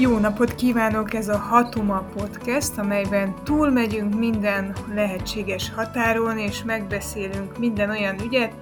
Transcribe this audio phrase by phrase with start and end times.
[0.00, 1.14] Jó napot kívánok!
[1.14, 8.52] Ez a Hatuma Podcast, amelyben túlmegyünk minden lehetséges határon, és megbeszélünk minden olyan ügyet,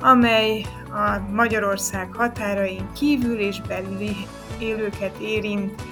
[0.00, 4.16] amely a Magyarország határain kívül és belüli
[4.58, 5.82] élőket érint.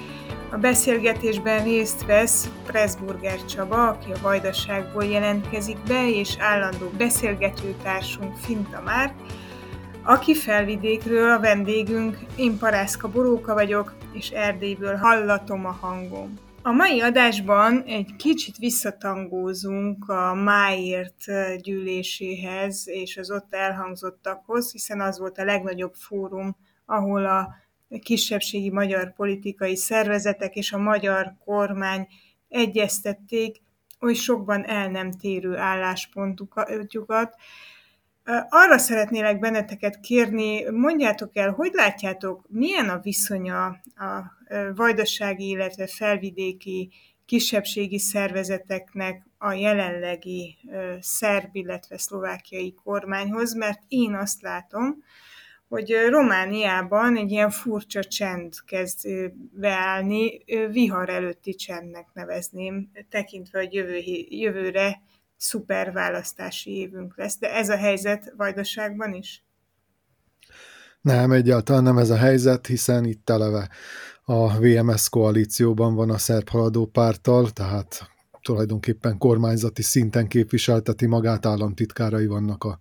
[0.50, 8.82] A beszélgetésben részt vesz Pressburger Csaba, aki a Vajdaságból jelentkezik be, és állandó beszélgetőtársunk Finta
[8.84, 9.14] Márk,
[10.04, 16.38] aki felvidékről a vendégünk, én Parászka Boróka vagyok, és Erdélyből hallatom a hangom.
[16.62, 21.24] A mai adásban egy kicsit visszatangózunk a Máért
[21.62, 27.54] gyűléséhez és az ott elhangzottakhoz, hiszen az volt a legnagyobb fórum, ahol a
[28.02, 32.08] kisebbségi magyar politikai szervezetek és a magyar kormány
[32.48, 33.62] egyeztették
[34.00, 37.34] oly sokban el nem térő álláspontjukat,
[38.48, 43.64] arra szeretnélek benneteket kérni, mondjátok el, hogy látjátok, milyen a viszonya
[43.94, 44.36] a
[44.74, 46.90] vajdasági, illetve felvidéki
[47.26, 50.56] kisebbségi szervezeteknek a jelenlegi
[51.00, 55.04] szerb, illetve szlovákiai kormányhoz, mert én azt látom,
[55.68, 59.08] hogy Romániában egy ilyen furcsa csend kezd
[59.52, 63.96] beállni, vihar előtti csendnek nevezném, tekintve, hogy jövő,
[64.28, 65.00] jövőre
[65.40, 67.38] szuper választási évünk lesz.
[67.38, 69.44] De ez a helyzet Vajdaságban is?
[71.00, 73.68] Nem, egyáltalán nem ez a helyzet, hiszen itt eleve
[74.24, 78.08] a VMS koalícióban van a szerb haladó párttal, tehát
[78.42, 82.78] tulajdonképpen kormányzati szinten képviselteti magát, államtitkárai vannak a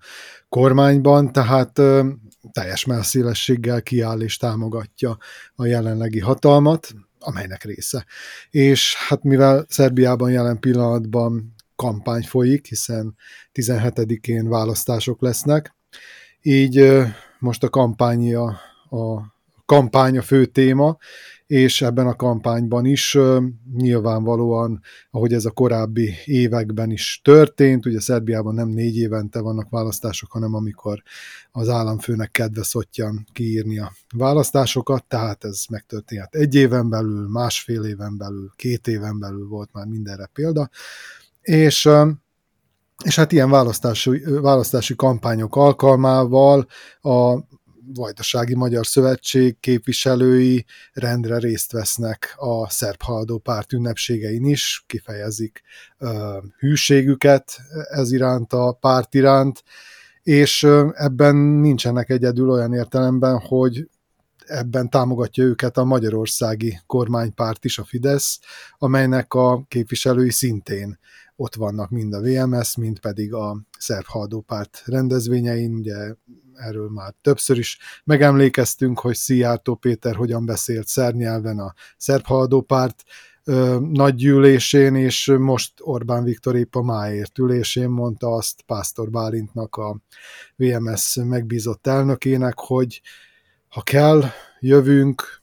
[0.49, 2.09] kormányban, tehát ö,
[2.52, 5.17] teljes messzélességgel kiáll és támogatja
[5.55, 8.05] a jelenlegi hatalmat, amelynek része.
[8.49, 13.16] És hát mivel Szerbiában jelen pillanatban kampány folyik, hiszen
[13.53, 15.76] 17-én választások lesznek.
[16.42, 16.92] Így
[17.39, 18.43] most a kampánya
[18.89, 20.98] a kampány a fő téma,
[21.48, 23.17] és ebben a kampányban is
[23.76, 24.81] nyilvánvalóan,
[25.11, 30.53] ahogy ez a korábbi években is történt, ugye Szerbiában nem négy évente vannak választások, hanem
[30.53, 31.03] amikor
[31.52, 38.17] az államfőnek kedve szottyan kiírni a választásokat, tehát ez megtörténhet egy éven belül, másfél éven
[38.17, 40.70] belül, két éven belül volt már mindenre példa,
[41.42, 41.89] és,
[43.04, 46.67] és hát ilyen választási, választási kampányok alkalmával
[47.02, 47.38] a
[47.94, 55.61] Vajdasági Magyar Szövetség képviselői rendre részt vesznek a szerb haladó párt ünnepségein is, kifejezik
[56.00, 56.10] uh,
[56.58, 57.58] hűségüket
[57.89, 59.64] ez iránt, a párt iránt,
[60.23, 63.89] és ebben nincsenek egyedül olyan értelemben, hogy
[64.45, 68.39] ebben támogatja őket a magyarországi kormánypárt is, a Fidesz,
[68.77, 71.00] amelynek a képviselői szintén
[71.39, 76.16] ott vannak mind a VMS, mind pedig a szerb haldópárt rendezvényein, ugye
[76.54, 83.04] erről már többször is megemlékeztünk, hogy Szijjártó Péter hogyan beszélt szernyelven a szerb haldópárt
[83.92, 90.00] nagygyűlésén, és most Orbán Viktor épp a máért ülésén mondta azt Pásztor Bálintnak, a
[90.56, 93.02] VMS megbízott elnökének, hogy
[93.67, 94.23] ha kell,
[94.60, 95.39] jövünk,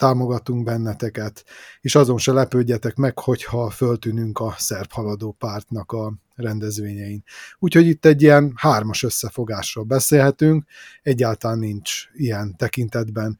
[0.00, 1.44] támogatunk benneteket,
[1.80, 7.22] és azon se lepődjetek meg, hogyha föltűnünk a szerb haladó pártnak a rendezvényein.
[7.58, 10.64] Úgyhogy itt egy ilyen hármas összefogásról beszélhetünk,
[11.02, 13.38] egyáltalán nincs ilyen tekintetben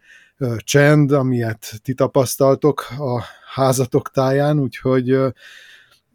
[0.56, 3.22] csend, amilyet ti tapasztaltok a
[3.54, 5.18] házatok táján, úgyhogy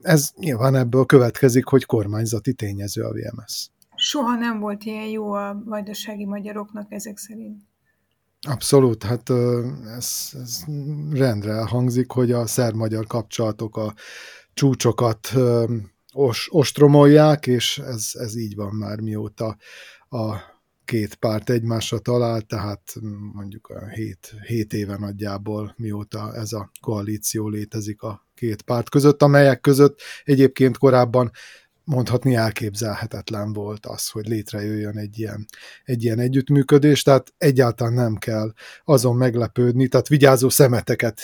[0.01, 3.69] ez nyilván ebből következik, hogy kormányzati tényező a VMS.
[3.95, 7.61] Soha nem volt ilyen jó a vajdasági magyaroknak ezek szerint.
[8.47, 9.29] Abszolút, hát
[9.97, 10.63] ez, ez
[11.11, 13.93] rendre hangzik, hogy a szerb-magyar kapcsolatok a
[14.53, 15.33] csúcsokat
[16.13, 19.57] os, ostromolják, és ez, ez így van már mióta
[20.09, 20.35] a
[20.85, 22.93] két párt egymásra talál, tehát
[23.33, 29.21] mondjuk a hét, hét éve nagyjából mióta ez a koalíció létezik a két párt között,
[29.21, 31.31] amelyek között egyébként korábban
[31.85, 35.45] mondhatni elképzelhetetlen volt az, hogy létrejöjjön egy ilyen,
[35.85, 38.53] egy ilyen együttműködés, tehát egyáltalán nem kell
[38.85, 41.19] azon meglepődni, tehát vigyázó szemeteket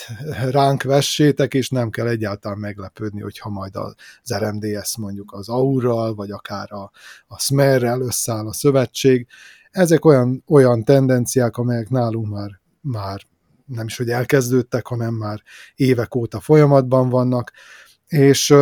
[0.50, 3.94] ránk vessétek, és nem kell egyáltalán meglepődni, hogyha majd az
[4.38, 6.90] RMDS mondjuk az Aurral, vagy akár a,
[7.26, 9.26] a Smerrel összeáll a szövetség.
[9.70, 13.20] Ezek olyan, olyan tendenciák, amelyek nálunk már, már
[13.66, 15.42] nem is, hogy elkezdődtek, hanem már
[15.74, 17.52] évek óta folyamatban vannak,
[18.06, 18.54] és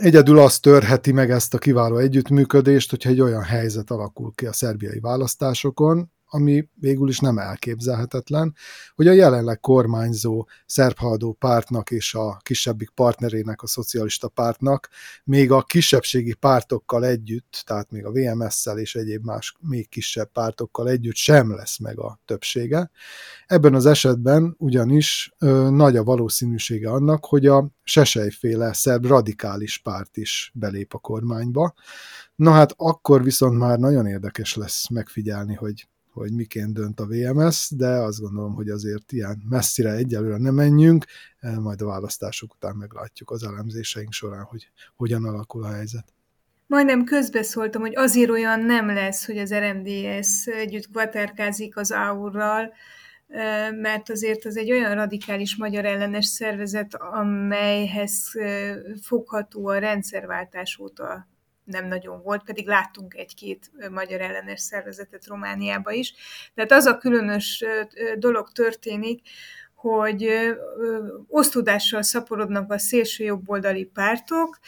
[0.00, 4.52] Egyedül az törheti meg ezt a kiváló együttműködést, hogyha egy olyan helyzet alakul ki a
[4.52, 8.54] szerbiai választásokon, ami végül is nem elképzelhetetlen,
[8.94, 14.88] hogy a jelenleg kormányzó szerbhaladó pártnak és a kisebbik partnerének, a szocialista pártnak
[15.24, 20.88] még a kisebbségi pártokkal együtt, tehát még a VMS-szel és egyéb más még kisebb pártokkal
[20.88, 22.90] együtt sem lesz meg a többsége.
[23.46, 30.16] Ebben az esetben ugyanis ö, nagy a valószínűsége annak, hogy a sesejféle szerb radikális párt
[30.16, 31.74] is belép a kormányba.
[32.34, 35.88] Na hát akkor viszont már nagyon érdekes lesz megfigyelni, hogy
[36.20, 41.04] hogy miként dönt a VMS, de azt gondolom, hogy azért ilyen messzire egyelőre nem menjünk,
[41.38, 46.12] eh, majd a választások után meglátjuk az elemzéseink során, hogy hogyan alakul a helyzet.
[46.66, 52.72] Majdnem közbeszóltam, hogy azért olyan nem lesz, hogy az RMDS együtt kvaterkázik az AUR-ral,
[53.28, 60.78] eh, mert azért az egy olyan radikális magyar ellenes szervezet, amelyhez eh, fogható a rendszerváltás
[60.78, 61.28] óta
[61.66, 66.14] nem nagyon volt, pedig láttunk egy-két magyar ellenes szervezetet Romániába is.
[66.54, 67.64] Tehát az a különös
[68.18, 69.28] dolog történik,
[69.74, 70.28] hogy
[71.28, 74.58] osztódással szaporodnak a szélső jobboldali pártok,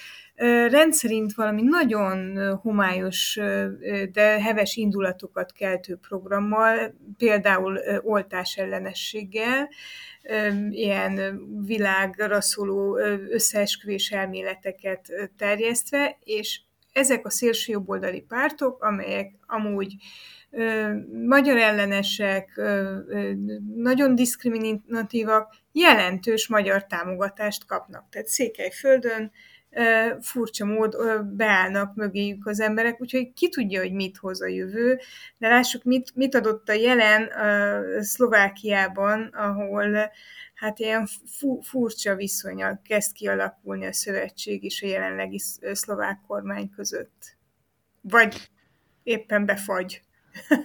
[0.68, 3.38] rendszerint valami nagyon homályos,
[4.12, 9.68] de heves indulatokat keltő programmal, például oltás ellenességgel,
[10.70, 12.96] ilyen világra szóló
[13.30, 16.60] összeesküvés elméleteket terjesztve, és
[16.92, 19.94] ezek a szélső jobboldali pártok, amelyek amúgy
[20.50, 20.92] ö,
[21.26, 23.32] magyar ellenesek, ö, ö,
[23.76, 28.08] nagyon diszkriminatívak, jelentős magyar támogatást kapnak.
[28.10, 29.30] Tehát Székelyföldön
[30.20, 34.98] furcsa mód beállnak mögéjük az emberek, úgyhogy ki tudja, hogy mit hoz a jövő,
[35.38, 40.10] de lássuk, mit, mit adott a jelen ö, Szlovákiában, ahol
[40.54, 45.38] hát ilyen fu- furcsa viszonya kezd kialakulni a szövetség és a jelenlegi
[45.72, 47.36] szlovák kormány között.
[48.00, 48.50] Vagy
[49.02, 50.02] éppen befagy.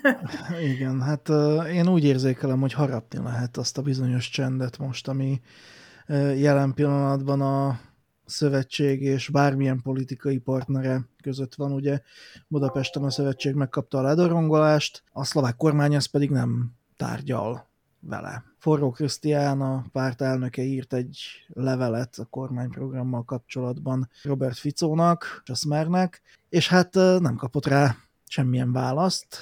[0.74, 1.30] Igen, hát
[1.68, 5.42] én úgy érzékelem, hogy harapni lehet azt a bizonyos csendet most, ami
[6.36, 7.80] jelen pillanatban a
[8.26, 11.72] szövetség és bármilyen politikai partnere között van.
[11.72, 12.02] Ugye
[12.48, 17.68] Budapesten a szövetség megkapta a ledorongolást, a szlovák kormány az pedig nem tárgyal
[18.00, 18.44] vele.
[18.58, 26.22] Forró Krisztián, a párt elnöke írt egy levelet a kormányprogrammal kapcsolatban Robert Ficónak, a Smernek,
[26.50, 27.96] és hát nem kapott rá
[28.34, 29.38] semmilyen választ.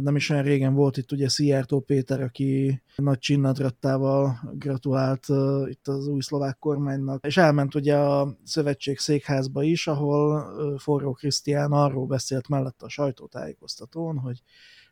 [0.00, 5.26] Nem is olyan régen volt itt ugye Szijjártó Péter, aki nagy csinnadrattával gratulált
[5.64, 10.46] itt az új szlovák kormánynak, és elment ugye a szövetség székházba is, ahol
[10.78, 14.42] Forró Krisztián arról beszélt mellett a sajtótájékoztatón, hogy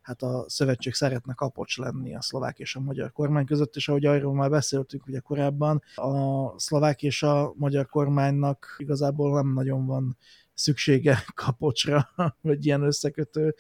[0.03, 4.07] hát a szövetség szeretne kapocs lenni a szlovák és a magyar kormány között, és ahogy
[4.07, 10.17] arról már beszéltünk ugye korábban, a szlovák és a magyar kormánynak igazából nem nagyon van
[10.61, 12.11] szüksége kapocsra,
[12.41, 13.55] vagy ilyen összekötő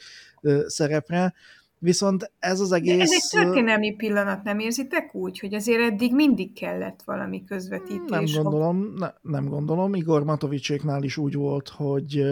[0.66, 1.34] szerepre.
[1.78, 3.00] Viszont ez az egész...
[3.00, 8.32] Ez egy történelmi pillanat, nem érzitek úgy, hogy azért eddig mindig kellett valami közvetítés?
[8.34, 9.94] Nem gondolom, ne, nem gondolom.
[9.94, 12.24] Igor Matovicséknál is úgy volt, hogy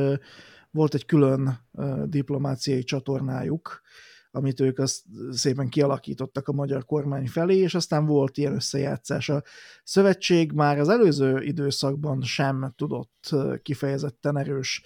[0.70, 1.58] volt egy külön
[2.04, 3.80] diplomáciai csatornájuk,
[4.30, 9.28] amit ők azt szépen kialakítottak a magyar kormány felé, és aztán volt ilyen összejátszás.
[9.28, 9.42] A
[9.84, 13.30] szövetség már az előző időszakban sem tudott
[13.62, 14.82] kifejezetten erős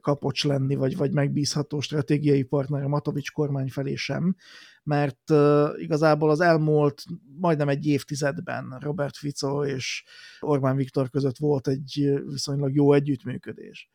[0.00, 4.36] kapocs lenni, vagy, vagy megbízható stratégiai partner a Matovics kormány felé sem,
[4.82, 5.32] mert
[5.76, 7.02] igazából az elmúlt
[7.38, 10.04] majdnem egy évtizedben Robert Fico és
[10.40, 13.90] Orbán Viktor között volt egy viszonylag jó együttműködés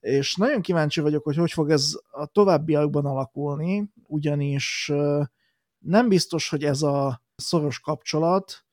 [0.00, 4.92] és nagyon kíváncsi vagyok, hogy hogy fog ez a továbbiakban alakulni, ugyanis
[5.78, 8.64] nem biztos, hogy ez a szoros kapcsolat,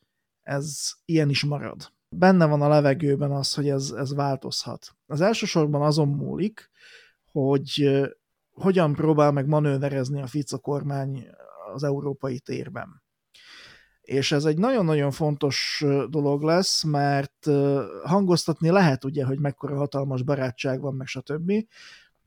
[0.42, 1.94] ez ilyen is marad.
[2.10, 4.96] Benne van a levegőben az, hogy ez, ez változhat.
[5.06, 6.70] Az elsősorban azon múlik,
[7.32, 7.90] hogy
[8.52, 11.28] hogyan próbál meg manőverezni a Fico kormány
[11.74, 13.04] az európai térben.
[14.06, 17.48] És ez egy nagyon-nagyon fontos dolog lesz, mert
[18.04, 21.52] hangoztatni lehet ugye, hogy mekkora hatalmas barátság van, meg stb.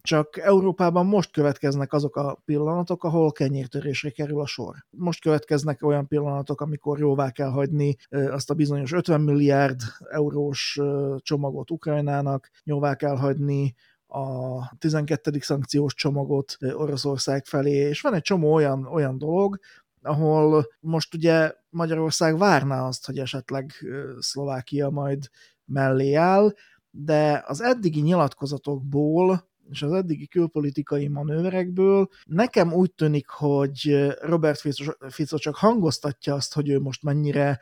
[0.02, 4.74] Csak Európában most következnek azok a pillanatok, ahol kenyértörésre kerül a sor.
[4.90, 9.80] Most következnek olyan pillanatok, amikor jóvá kell hagyni azt a bizonyos 50 milliárd
[10.10, 10.78] eurós
[11.18, 13.74] csomagot Ukrajnának, jóvá kell hagyni
[14.06, 15.38] a 12.
[15.40, 19.58] szankciós csomagot Oroszország felé, és van egy csomó olyan, olyan dolog,
[20.02, 23.72] ahol most ugye Magyarország várná azt, hogy esetleg
[24.18, 25.28] Szlovákia majd
[25.64, 26.54] mellé áll,
[26.90, 34.60] de az eddigi nyilatkozatokból és az eddigi külpolitikai manőverekből nekem úgy tűnik, hogy Robert
[35.08, 37.60] Fico csak hangoztatja azt, hogy ő most mennyire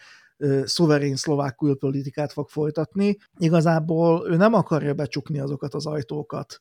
[0.65, 3.17] szuverén szlovák külpolitikát fog folytatni.
[3.39, 6.59] Igazából ő nem akarja becsukni azokat az ajtókat,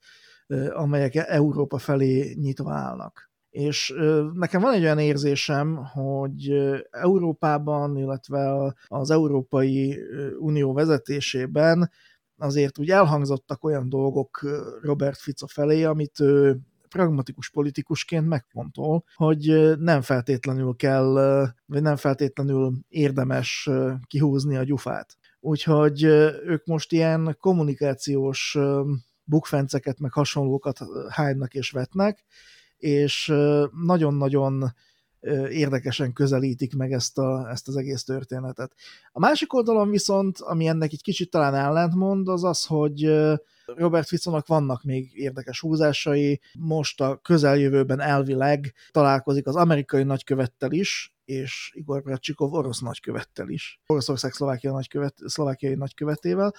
[0.74, 3.94] amelyek Európa felé nyitva állnak És
[4.34, 6.54] nekem van egy olyan érzésem, hogy
[6.92, 10.00] Európában, illetve az Európai
[10.40, 11.92] Unió vezetésében
[12.38, 14.46] azért úgy elhangzottak olyan dolgok
[14.82, 16.60] Robert Fico felé, amit ő
[16.90, 21.14] pragmatikus politikusként megfontol, hogy nem feltétlenül kell,
[21.66, 23.70] vagy nem feltétlenül érdemes
[24.08, 25.18] kihúzni a gyufát.
[25.40, 26.04] Úgyhogy
[26.46, 28.58] ők most ilyen kommunikációs
[29.24, 32.24] bukfenceket, meg hasonlókat hánynak és vetnek,
[32.78, 33.34] és
[33.86, 34.74] nagyon-nagyon
[35.50, 38.74] érdekesen közelítik meg ezt, a, ezt az egész történetet.
[39.12, 43.14] A másik oldalon viszont, ami ennek egy kicsit talán ellentmond, az az, hogy
[43.66, 51.16] Robert Ficónak vannak még érdekes húzásai, most a közeljövőben elvileg találkozik az amerikai nagykövettel is,
[51.26, 53.82] és Igor Bratcsikov orosz nagykövettel is.
[53.86, 56.54] Oroszország Szlovákia nagykövet, szlovákiai nagykövetével,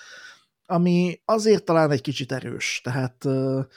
[0.67, 3.25] ami azért talán egy kicsit erős, tehát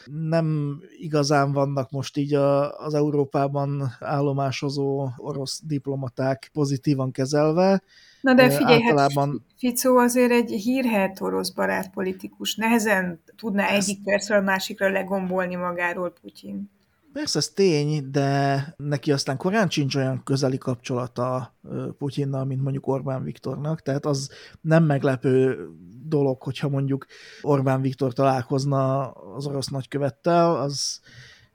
[0.06, 7.82] nem igazán vannak most így a, az Európában állomásozó orosz diplomaták pozitívan kezelve.
[8.22, 9.30] Na de figyelj, hát Általában...
[9.30, 12.56] hát Ficó azért egy hírhet orosz barát politikus.
[12.56, 13.90] Nehezen tudná Ezt...
[13.90, 16.70] egyik percről a másikra legombolni magáról Putyin.
[17.14, 21.56] Persze, ez tény, de neki aztán korán sincs olyan közeli kapcsolata
[21.98, 24.30] Putyinnal, mint mondjuk Orbán Viktornak, tehát az
[24.62, 25.68] nem meglepő
[26.04, 27.06] dolog, hogyha mondjuk
[27.42, 31.00] Orbán Viktor találkozna az orosz nagykövettel, az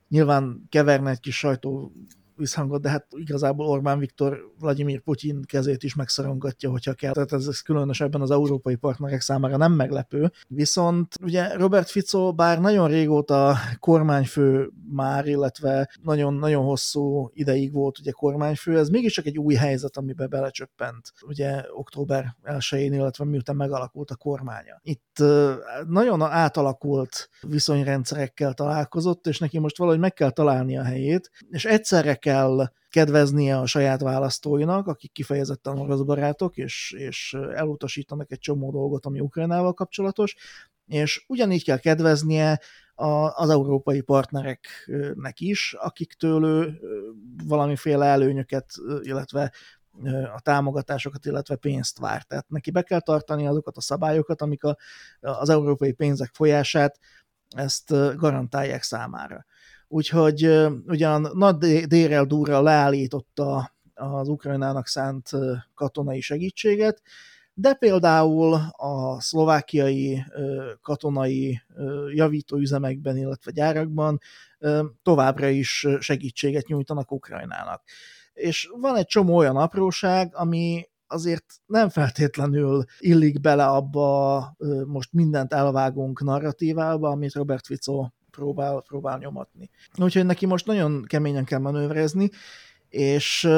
[0.09, 1.93] nyilván keverne egy kis sajtó
[2.37, 7.13] visszhangot, de hát igazából Orbán Viktor Vladimir Putyin kezét is megszorongatja, hogyha kell.
[7.13, 10.33] Tehát ez, ez különösebben az európai partnerek számára nem meglepő.
[10.49, 18.11] Viszont ugye Robert Fico bár nagyon régóta kormányfő már, illetve nagyon-nagyon hosszú ideig volt ugye
[18.11, 24.17] kormányfő, ez mégiscsak egy új helyzet, amiben belecsöppent ugye október 1-én, illetve miután megalakult a
[24.17, 24.81] kormánya.
[24.83, 25.23] Itt
[25.89, 32.15] nagyon átalakult viszonyrendszerekkel találkozott, és neki most valahogy meg kell találni a helyét, és egyszerre
[32.25, 39.07] kell kedveznie a saját választóinak, akik kifejezetten orosz barátok, és, és elutasítanak egy csomó dolgot,
[39.07, 40.37] ami Ukrajnával kapcsolatos,
[40.87, 42.61] és ugyanígy kell kedveznie
[42.95, 46.81] a, az európai partnereknek is, akiktől ő
[47.47, 48.67] valamiféle előnyöket,
[49.03, 49.53] illetve
[50.35, 52.23] a támogatásokat, illetve pénzt vár.
[52.23, 54.77] Tehát neki be kell tartani azokat a szabályokat, amik a,
[55.21, 56.99] az európai pénzek folyását
[57.49, 59.45] ezt garantálják számára.
[59.89, 65.31] Úgyhogy ugyan nagy dérel durra leállította az Ukrajnának szánt
[65.75, 67.03] katonai segítséget,
[67.55, 70.25] de például a szlovákiai
[70.81, 71.63] katonai
[72.13, 74.19] javítóüzemekben, illetve gyárakban
[75.03, 77.83] továbbra is segítséget nyújtanak Ukrajnának.
[78.33, 85.53] És van egy csomó olyan apróság, ami azért nem feltétlenül illik bele abba most mindent
[85.53, 89.71] elvágunk narratívába, amit Robert Fico próbál, próbál nyomatni.
[89.97, 92.31] Úgyhogy neki most nagyon keményen kell manővrezni,
[92.89, 93.49] és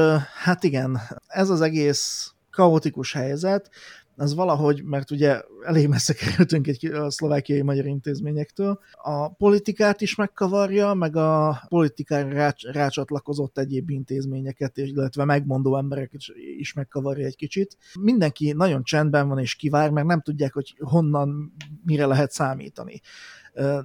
[0.43, 3.71] hát igen, ez az egész kaotikus helyzet,
[4.19, 10.15] az valahogy, mert ugye elég messze kerültünk egy a szlovákiai magyar intézményektől, a politikát is
[10.15, 16.21] megkavarja, meg a politikára rács, rácsatlakozott egyéb intézményeket, illetve megmondó embereket
[16.59, 17.77] is megkavarja egy kicsit.
[18.01, 21.53] Mindenki nagyon csendben van és kivár, mert nem tudják, hogy honnan,
[21.85, 23.01] mire lehet számítani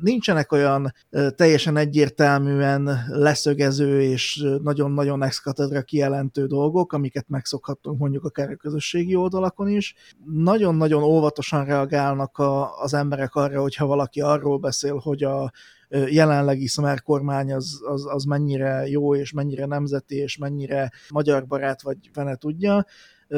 [0.02, 0.94] nincsenek olyan
[1.36, 5.44] teljesen egyértelműen leszögező és nagyon-nagyon ex
[5.86, 9.96] kijelentő dolgok, amiket megszokhattunk mondjuk akár a közösségi oldalakon is.
[10.26, 15.52] Nagyon-nagyon óvatosan reagálnak a, az emberek arra, hogyha valaki arról beszél, hogy a
[15.90, 21.82] jelenlegi szumer kormány az, az, az mennyire jó, és mennyire nemzeti, és mennyire magyar barát,
[21.82, 22.86] vagy fene tudja,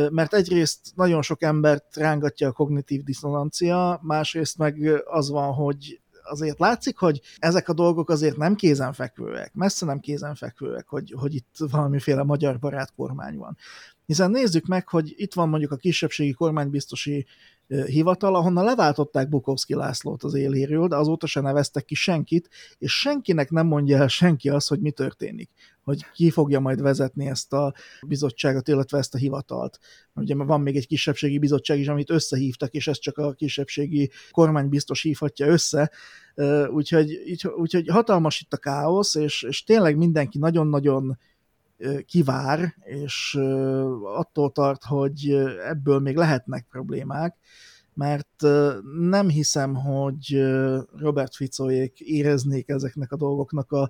[0.10, 6.60] mert egyrészt nagyon sok embert rángatja a kognitív diszonancia, másrészt meg az van, hogy azért
[6.60, 12.24] látszik, hogy ezek a dolgok azért nem kézenfekvőek, messze nem kézenfekvőek, hogy, hogy itt valamiféle
[12.24, 13.58] magyar barát kormány van.
[14.06, 17.26] Hiszen nézzük meg, hogy itt van mondjuk a kisebbségi kormánybiztosi
[17.68, 23.50] hivatal, ahonnan leváltották Bukowski Lászlót az éléről, de azóta se neveztek ki senkit, és senkinek
[23.50, 25.50] nem mondja el senki azt, hogy mi történik,
[25.84, 27.74] hogy ki fogja majd vezetni ezt a
[28.08, 29.80] bizottságot, illetve ezt a hivatalt.
[30.16, 34.70] Ugye van még egy kisebbségi bizottság is, amit összehívtak, és ezt csak a kisebbségi kormány
[34.70, 35.92] biztos hívhatja össze,
[36.68, 37.20] úgyhogy,
[37.56, 41.18] úgyhogy hatalmas itt a káosz, és, és tényleg mindenki nagyon-nagyon
[42.06, 43.40] kivár, és
[44.16, 45.30] attól tart, hogy
[45.68, 47.38] ebből még lehetnek problémák,
[47.94, 48.42] mert
[49.00, 50.44] nem hiszem, hogy
[50.98, 53.90] Robert Ficóék éreznék ezeknek a dolgoknak a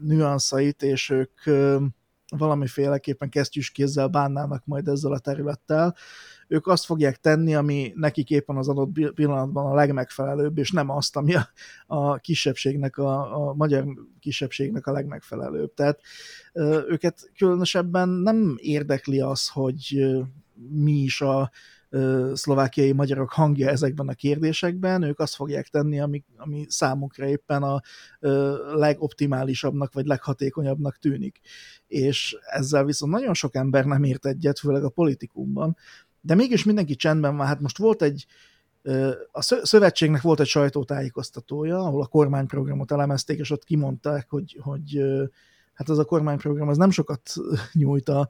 [0.00, 1.40] nüanszait, és ők
[2.36, 5.96] valamiféleképpen kesztyűs kézzel bánnának majd ezzel a területtel,
[6.52, 11.16] ők azt fogják tenni, ami nekik éppen az adott pillanatban a legmegfelelőbb, és nem azt,
[11.16, 11.48] ami a,
[11.86, 13.84] a kisebbségnek, a, a magyar
[14.20, 15.74] kisebbségnek a legmegfelelőbb.
[15.74, 16.00] Tehát
[16.88, 20.04] őket különösebben nem érdekli az, hogy
[20.70, 21.50] mi is a
[22.32, 27.80] szlovákiai magyarok hangja ezekben a kérdésekben, ők azt fogják tenni, ami, ami számukra éppen a
[28.74, 31.40] legoptimálisabbnak vagy leghatékonyabbnak tűnik.
[31.86, 35.76] És ezzel viszont nagyon sok ember nem ért egyet, főleg a politikumban,
[36.22, 37.46] de mégis mindenki csendben van.
[37.46, 38.26] Hát most volt egy,
[39.32, 45.00] a szövetségnek volt egy sajtótájékoztatója, ahol a kormányprogramot elemezték, és ott kimondták, hogy, hogy
[45.74, 47.34] hát az a kormányprogram az nem sokat
[47.72, 48.28] nyújt a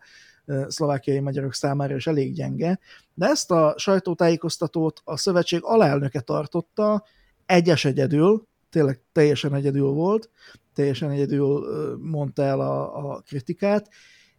[0.67, 2.79] szlovákiai magyarok számára, és elég gyenge,
[3.15, 7.05] de ezt a sajtótájékoztatót a szövetség alelnöke tartotta,
[7.47, 10.31] egyes egyedül, tényleg teljesen egyedül volt,
[10.75, 11.67] teljesen egyedül
[12.01, 13.89] mondta el a, a kritikát,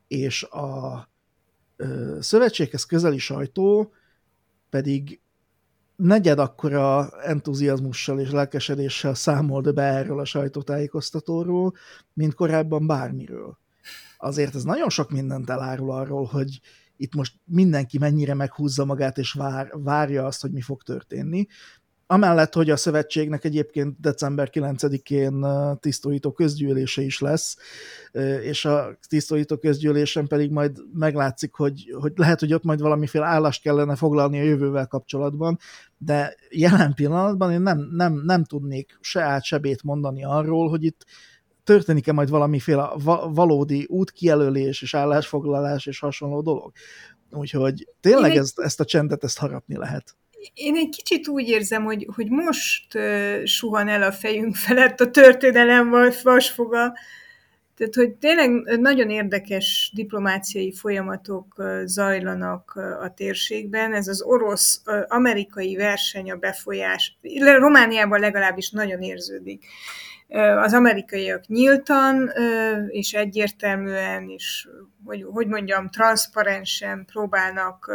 [0.07, 1.12] és a
[2.19, 3.93] szövetséghez közeli sajtó
[4.69, 5.21] pedig
[5.95, 11.73] negyed akkora entuziazmussal és lelkesedéssel számolt be erről a sajtótájékoztatóról,
[12.13, 13.57] mint korábban bármiről.
[14.17, 16.59] Azért ez nagyon sok mindent elárul arról, hogy
[16.97, 21.47] itt most mindenki mennyire meghúzza magát, és vár, várja azt, hogy mi fog történni.
[22.13, 25.45] Amellett, hogy a szövetségnek egyébként december 9-én
[25.79, 27.57] tisztóító közgyűlése is lesz,
[28.41, 33.61] és a tisztóító közgyűlésen pedig majd meglátszik, hogy, hogy lehet, hogy ott majd valamiféle állást
[33.61, 35.57] kellene foglalni a jövővel kapcsolatban,
[35.97, 40.83] de jelen pillanatban én nem, nem, nem tudnék se át, se bét mondani arról, hogy
[40.83, 41.05] itt
[41.63, 42.89] történik-e majd valamiféle
[43.33, 46.71] valódi útkijelölés és állásfoglalás és hasonló dolog.
[47.31, 48.37] Úgyhogy tényleg egy...
[48.37, 50.15] ezt, ezt a csendet, ezt harapni lehet.
[50.53, 55.11] Én egy kicsit úgy érzem, hogy, hogy most uh, suhan el a fejünk felett a
[55.11, 55.89] történelem
[56.23, 56.93] vasfoga,
[57.77, 63.93] tehát, hogy tényleg nagyon érdekes diplomáciai folyamatok zajlanak a térségben.
[63.93, 67.17] Ez az orosz-amerikai verseny a befolyás,
[67.57, 69.65] Romániában legalábbis nagyon érződik.
[70.63, 72.31] Az amerikaiak nyíltan
[72.87, 74.67] és egyértelműen, és
[75.05, 77.91] hogy, hogy mondjam, transzparensen próbálnak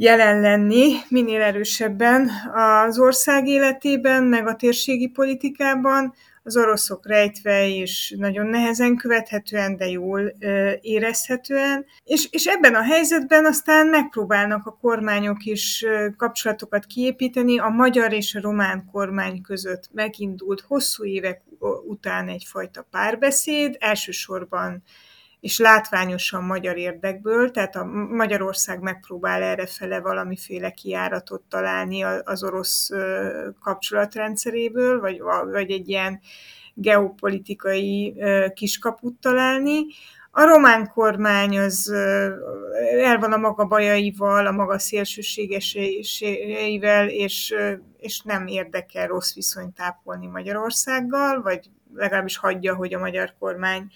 [0.00, 8.14] jelen lenni minél erősebben az ország életében, meg a térségi politikában, az oroszok rejtve és
[8.18, 10.32] nagyon nehezen követhetően, de jól
[10.80, 11.86] érezhetően.
[12.04, 15.84] És, és ebben a helyzetben aztán megpróbálnak a kormányok is
[16.16, 17.58] kapcsolatokat kiépíteni.
[17.58, 21.42] A magyar és a román kormány között megindult hosszú évek
[21.86, 24.82] után egyfajta párbeszéd, elsősorban
[25.40, 32.90] és látványosan magyar érdekből, tehát a Magyarország megpróbál errefele valamiféle kiáratot találni az orosz
[33.60, 35.20] kapcsolatrendszeréből, vagy,
[35.50, 36.20] vagy egy ilyen
[36.74, 38.14] geopolitikai
[38.54, 39.86] kiskaput találni.
[40.30, 41.92] A román kormány az
[43.00, 47.54] el van a maga bajaival, a maga szélsőségeseivel, és,
[47.98, 53.90] és nem érdekel rossz viszonyt tápolni Magyarországgal, vagy legalábbis hagyja, hogy a magyar kormány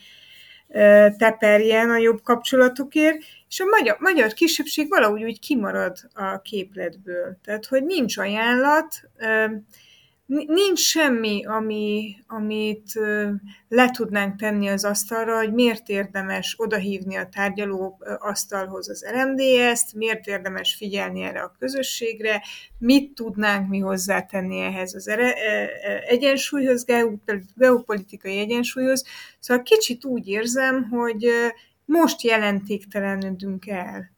[1.17, 3.17] teperjen a jobb kapcsolatokért,
[3.49, 7.39] és a magyar, magyar kisebbség valahogy úgy kimarad a képletből.
[7.45, 9.03] Tehát, hogy nincs ajánlat,
[10.47, 12.93] nincs semmi, ami, amit
[13.69, 20.27] le tudnánk tenni az asztalra, hogy miért érdemes odahívni a tárgyaló asztalhoz az RMDS-t, miért
[20.27, 22.43] érdemes figyelni erre a közösségre,
[22.79, 25.11] mit tudnánk mi hozzátenni ehhez az
[26.09, 26.85] egyensúlyhoz,
[27.55, 29.05] geopolitikai egyensúlyhoz.
[29.39, 31.27] Szóval kicsit úgy érzem, hogy
[31.85, 34.11] most jelentéktelenedünk el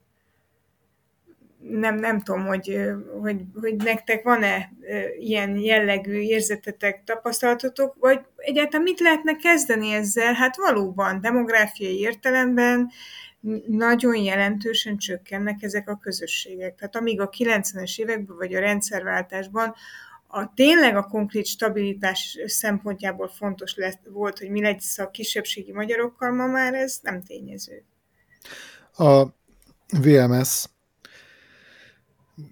[1.71, 2.81] nem, nem tudom, hogy,
[3.21, 4.73] hogy, hogy nektek van-e
[5.19, 10.33] ilyen jellegű érzetetek, tapasztalatotok, vagy egyáltalán mit lehetne kezdeni ezzel?
[10.33, 12.91] Hát valóban demográfiai értelemben
[13.67, 16.75] nagyon jelentősen csökkennek ezek a közösségek.
[16.75, 19.75] Tehát amíg a 90-es években vagy a rendszerváltásban
[20.27, 26.33] a tényleg a konkrét stabilitás szempontjából fontos lett, volt, hogy mi lesz a kisebbségi magyarokkal,
[26.33, 27.85] ma már ez nem tényező.
[28.97, 29.25] A
[30.03, 30.65] VMS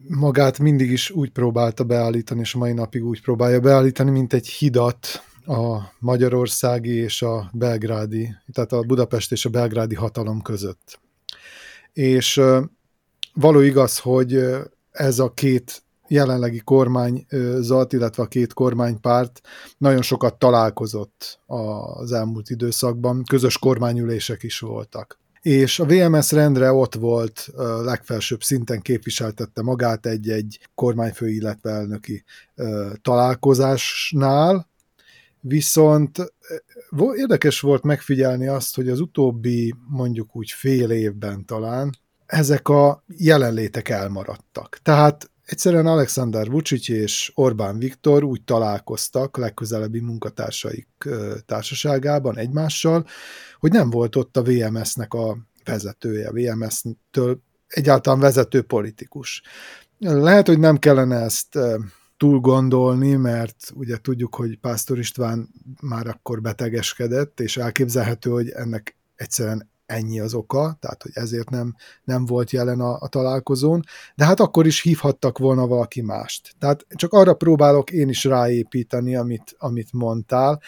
[0.09, 4.49] magát mindig is úgy próbálta beállítani, és a mai napig úgy próbálja beállítani, mint egy
[4.49, 5.07] hidat
[5.47, 11.01] a magyarországi és a belgrádi, tehát a Budapest és a belgrádi hatalom között.
[11.93, 12.41] És
[13.35, 14.45] való igaz, hogy
[14.91, 19.41] ez a két jelenlegi kormányzat, illetve a két kormánypárt
[19.79, 26.95] nagyon sokat találkozott az elmúlt időszakban, közös kormányülések is voltak és a VMS rendre ott
[26.95, 27.49] volt,
[27.85, 32.25] legfelsőbb szinten képviseltette magát egy-egy kormányfő, illetve elnöki
[33.03, 34.69] találkozásnál,
[35.41, 36.33] viszont
[37.17, 43.89] érdekes volt megfigyelni azt, hogy az utóbbi mondjuk úgy fél évben talán ezek a jelenlétek
[43.89, 44.79] elmaradtak.
[44.83, 50.89] Tehát egyszerűen Alexander Vucic és Orbán Viktor úgy találkoztak legközelebbi munkatársaik
[51.47, 53.07] társaságában egymással,
[53.59, 59.43] hogy nem volt ott a VMS-nek a vezetője, VMS-től egyáltalán vezető politikus.
[59.99, 61.59] Lehet, hogy nem kellene ezt
[62.17, 65.49] túl gondolni, mert ugye tudjuk, hogy Pásztor István
[65.81, 71.75] már akkor betegeskedett, és elképzelhető, hogy ennek egyszerűen ennyi az oka, tehát hogy ezért nem,
[72.05, 73.83] nem volt jelen a, a találkozón,
[74.15, 76.55] de hát akkor is hívhattak volna valaki mást.
[76.59, 80.61] Tehát csak arra próbálok én is ráépíteni, amit, amit mondtál,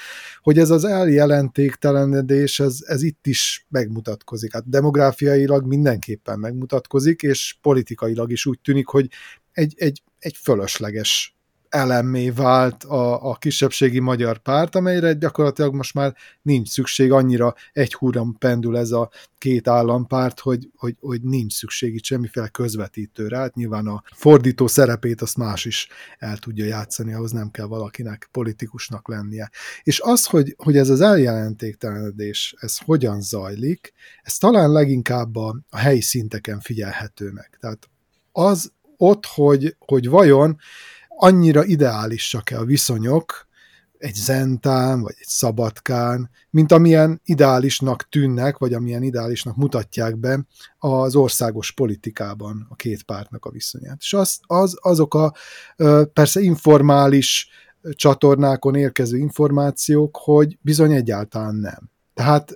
[0.42, 4.52] hogy ez az eljelentéktelenedés, ez, ez itt is megmutatkozik.
[4.52, 9.10] Hát demográfiailag mindenképpen megmutatkozik, és politikailag is úgy tűnik, hogy
[9.52, 11.33] egy, egy, egy fölösleges
[11.74, 17.94] elemmé vált a, a kisebbségi magyar párt, amelyre gyakorlatilag most már nincs szükség, annyira egy
[17.94, 23.38] húram pendül ez a két állampárt, hogy, hogy, hogy nincs szükség itt semmiféle közvetítőre.
[23.38, 28.28] Hát nyilván a fordító szerepét azt más is el tudja játszani, ahhoz nem kell valakinek
[28.32, 29.50] politikusnak lennie.
[29.82, 35.76] És az, hogy, hogy ez az eljelentéktelenedés, ez hogyan zajlik, ez talán leginkább a, a
[35.76, 37.56] helyi szinteken figyelhető meg.
[37.60, 37.88] Tehát
[38.32, 40.58] az ott, hogy, hogy vajon
[41.16, 43.46] annyira ideálisak-e a viszonyok
[43.98, 50.44] egy zentán, vagy egy szabadkán, mint amilyen ideálisnak tűnnek, vagy amilyen ideálisnak mutatják be
[50.78, 53.96] az országos politikában a két pártnak a viszonyát.
[54.00, 55.34] És az, az, azok a
[56.12, 57.48] persze informális
[57.90, 61.90] csatornákon érkező információk, hogy bizony egyáltalán nem.
[62.14, 62.54] Tehát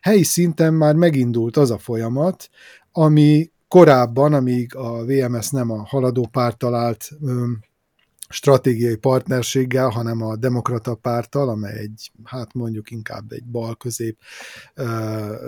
[0.00, 2.50] helyi szinten már megindult az a folyamat,
[2.92, 7.10] ami korábban, amíg a VMS nem a haladó párt talált
[8.28, 14.18] stratégiai partnerséggel, hanem a demokrata párttal, amely egy, hát mondjuk inkább egy bal-közép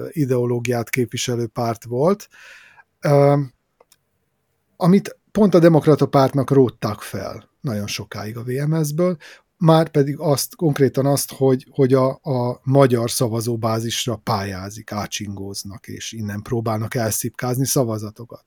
[0.09, 2.29] ideológiát képviselő párt volt,
[4.77, 9.17] amit pont a demokrata pártnak róttak fel nagyon sokáig a VMS-ből,
[9.61, 16.43] már pedig azt, konkrétan azt, hogy, hogy a, a magyar szavazóbázisra pályázik, ácsingóznak, és innen
[16.43, 18.45] próbálnak elszipkázni szavazatokat.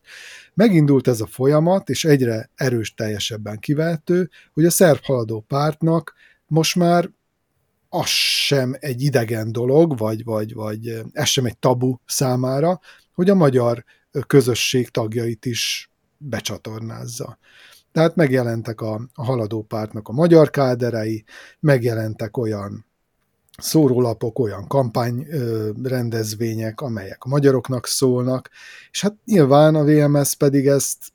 [0.54, 6.14] Megindult ez a folyamat, és egyre erős teljesebben kivehető, hogy a szerb haladó pártnak
[6.48, 7.10] most már
[7.90, 8.08] az
[8.46, 12.80] sem egy idegen dolog, vagy, vagy, vagy ez sem egy tabu számára,
[13.14, 13.84] hogy a magyar
[14.28, 17.38] közösség tagjait is becsatornázza.
[17.94, 21.24] Tehát megjelentek a, a haladó pártnak a magyar káderei,
[21.60, 22.86] megjelentek olyan
[23.58, 28.50] szórólapok, olyan kampányrendezvények, amelyek a magyaroknak szólnak,
[28.92, 31.12] és hát nyilván a VMS pedig ezt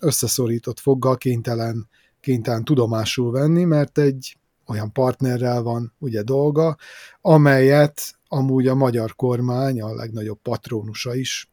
[0.00, 1.88] összeszorított foggal kénytelen,
[2.20, 6.76] kénytelen tudomásul venni, mert egy olyan partnerrel van ugye dolga,
[7.20, 11.50] amelyet amúgy a magyar kormány, a legnagyobb patrónusa is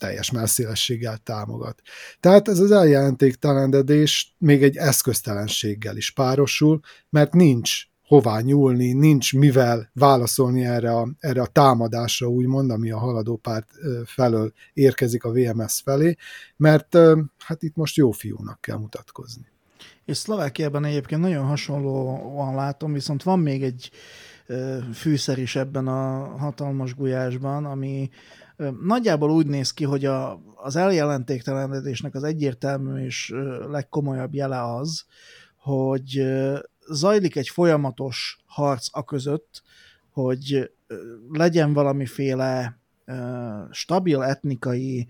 [0.00, 1.80] teljes melszélességgel támogat.
[2.20, 9.90] Tehát ez az eljelentéktelenedés még egy eszköztelenséggel is párosul, mert nincs hová nyúlni, nincs mivel
[9.92, 13.68] válaszolni erre a, erre a támadásra, úgymond, ami a haladó párt
[14.04, 16.16] felől érkezik a VMS felé,
[16.56, 16.96] mert
[17.38, 19.46] hát itt most jó fiúnak kell mutatkozni.
[20.04, 23.90] És Szlovákiában egyébként nagyon hasonlóan látom, viszont van még egy
[24.92, 28.10] fűszer is ebben a hatalmas gulyásban, ami
[28.82, 33.34] Nagyjából úgy néz ki, hogy a, az eljelentéktelenedésnek az egyértelmű és
[33.68, 35.04] legkomolyabb jele az,
[35.56, 36.22] hogy
[36.88, 39.62] zajlik egy folyamatos harc a között,
[40.12, 40.70] hogy
[41.32, 42.78] legyen valamiféle
[43.70, 45.08] stabil etnikai,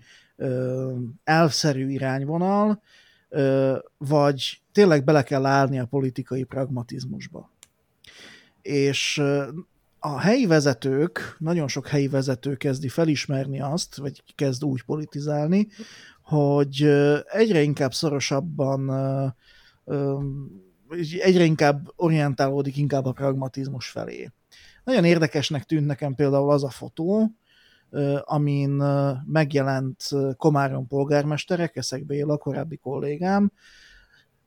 [1.23, 2.81] elvszerű irányvonal,
[3.97, 7.49] vagy tényleg bele kell állni a politikai pragmatizmusba.
[8.61, 9.21] És
[10.03, 15.67] a helyi vezetők, nagyon sok helyi vezető kezdi felismerni azt, vagy kezd úgy politizálni,
[16.21, 16.83] hogy
[17.25, 18.89] egyre inkább szorosabban,
[21.19, 24.31] egyre inkább orientálódik inkább a pragmatizmus felé.
[24.83, 27.31] Nagyon érdekesnek tűnt nekem például az a fotó,
[28.21, 28.69] amin
[29.25, 30.03] megjelent
[30.37, 33.51] Komárom polgármestere, Keszek Béla, korábbi kollégám,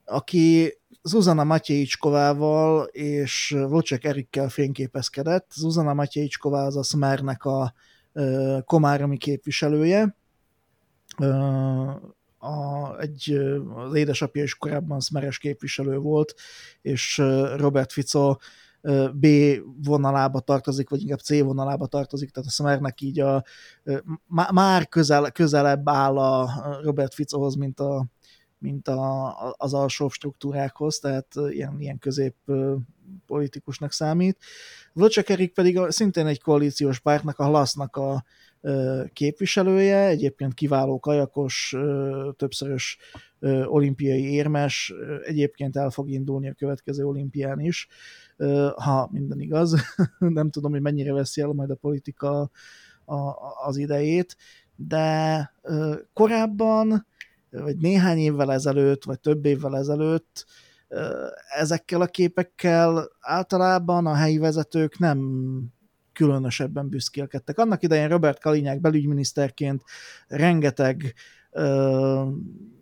[0.04, 0.74] aki
[1.06, 5.50] Zuzana Matyejicskovával és Vocek Erikkel fényképezkedett.
[5.54, 7.74] Zuzana Matyejicsková az a Smernek a
[8.64, 10.16] komáromi képviselője.
[12.38, 13.32] A, egy,
[13.74, 16.34] az édesapja is korábban szmeres képviselő volt,
[16.82, 17.18] és
[17.56, 18.36] Robert Fico
[19.12, 19.26] B
[19.84, 23.44] vonalába tartozik, vagy inkább C vonalába tartozik, tehát a Smernek így a,
[24.52, 26.50] már közel, közelebb áll a
[26.82, 28.06] Robert Ficohoz, mint a,
[28.64, 32.34] mint a, az alsóbb struktúrákhoz, tehát ilyen, ilyen közép
[33.26, 34.38] politikusnak számít.
[34.92, 38.24] Vocsekerik pedig szintén egy koalíciós pártnak, a Lasznak a
[39.12, 41.76] képviselője, egyébként kiváló kajakos,
[42.36, 42.98] többszörös
[43.64, 44.92] olimpiai érmes,
[45.24, 47.88] egyébként el fog indulni a következő olimpián is,
[48.76, 49.74] ha minden igaz.
[50.18, 52.50] Nem tudom, hogy mennyire veszi el majd a politika
[53.64, 54.36] az idejét,
[54.76, 55.52] de
[56.12, 57.06] korábban,
[57.62, 60.46] vagy néhány évvel ezelőtt, vagy több évvel ezelőtt
[61.56, 65.20] ezekkel a képekkel általában a helyi vezetők nem
[66.12, 67.58] különösebben büszkélkedtek.
[67.58, 69.82] Annak idején Robert Kalinyák belügyminiszterként
[70.26, 71.14] rengeteg
[71.50, 72.28] ö,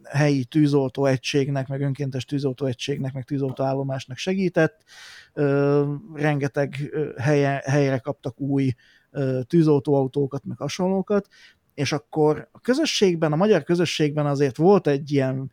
[0.03, 4.85] helyi tűzoltó egységnek, meg önkéntes tűzoltó egységnek, meg tűzoltóállomásnak segített,
[5.33, 8.73] ö, rengeteg helye, helyre kaptak új
[9.11, 11.29] ö, tűzoltóautókat, meg hasonlókat,
[11.75, 15.53] és akkor a közösségben, a magyar közösségben azért volt egy ilyen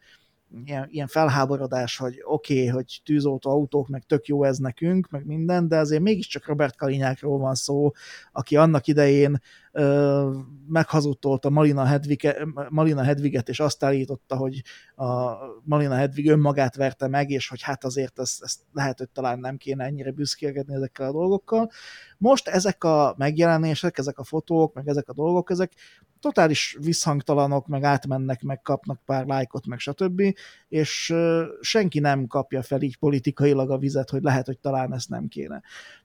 [0.66, 5.26] ilyen, ilyen felháborodás, hogy oké, okay, hogy tűzoltó autók, meg tök jó ez nekünk, meg
[5.26, 7.92] minden, de azért mégiscsak Robert Kalinyákról van szó,
[8.32, 10.32] aki annak idején ö,
[10.68, 14.62] meghazudtolta Malina, Hedvige, Malina Hedviget, és azt állította, hogy
[14.96, 19.40] a Malina Hedvig önmagát verte meg, és hogy hát azért ezt, ezt lehet, hogy talán
[19.40, 21.70] nem kéne ennyire büszkélkedni ezekkel a dolgokkal.
[22.18, 25.74] Most ezek a megjelenések, ezek a fotók, meg ezek a dolgok, ezek
[26.20, 30.22] totális visszhangtalanok, meg átmennek, meg kapnak pár lájkot, meg stb.,
[30.68, 31.16] és
[31.62, 35.62] senki nem kapja fel így politikailag a vizet, hogy lehet, hogy talán ezt nem kéne.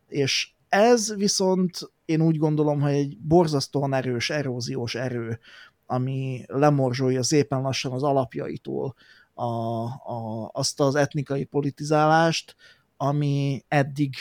[0.08, 5.38] És ez viszont én úgy gondolom, hogy egy borzasztóan erős, eróziós erő,
[5.86, 8.94] ami lemorzsolja szépen lassan az alapjaitól
[9.34, 12.56] a, a, azt az etnikai politizálást,
[12.96, 14.14] ami eddig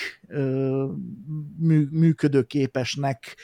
[1.58, 3.38] mű, működőképesnek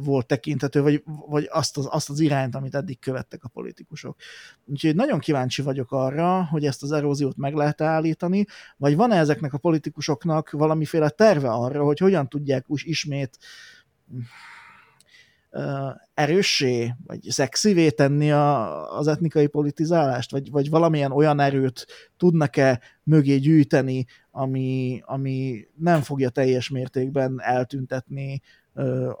[0.00, 4.16] volt tekinthető, vagy, vagy azt, az, azt az irányt, amit eddig követtek a politikusok.
[4.64, 8.44] Úgyhogy nagyon kíváncsi vagyok arra, hogy ezt az eróziót meg lehet állítani,
[8.76, 13.38] vagy van-e ezeknek a politikusoknak valamiféle terve arra, hogy hogyan tudják úgy ismét
[16.14, 23.36] erőssé, vagy szexivé tenni a, az etnikai politizálást, vagy, vagy valamilyen olyan erőt tudnak-e mögé
[23.36, 28.40] gyűjteni, ami, ami nem fogja teljes mértékben eltüntetni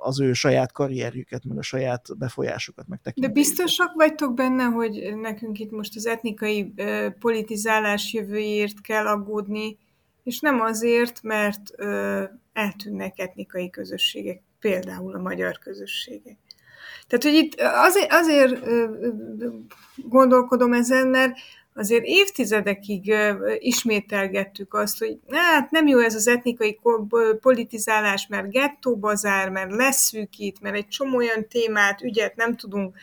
[0.00, 5.58] az ő saját karrierjüket, meg a saját befolyásukat, meg De biztosak vagytok benne, hogy nekünk
[5.58, 6.74] itt most az etnikai
[7.18, 9.78] politizálás jövőjéért kell aggódni,
[10.22, 11.70] és nem azért, mert
[12.52, 16.36] eltűnnek etnikai közösségek például a magyar közösségek.
[17.06, 18.60] Tehát, hogy itt azért, azért
[19.96, 21.36] gondolkodom ezen, mert
[21.74, 23.14] azért évtizedekig
[23.58, 26.78] ismételgettük azt, hogy hát nem jó ez az etnikai
[27.40, 32.96] politizálás, mert gettóbazár, mert leszűkít, mert egy csomó olyan témát, ügyet nem tudunk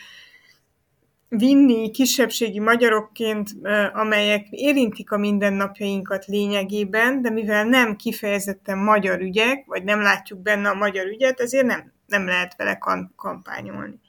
[1.37, 3.49] vinni kisebbségi magyarokként,
[3.93, 10.69] amelyek érintik a mindennapjainkat lényegében, de mivel nem kifejezetten magyar ügyek, vagy nem látjuk benne
[10.69, 12.77] a magyar ügyet, ezért nem, nem lehet vele
[13.15, 13.99] kampányolni.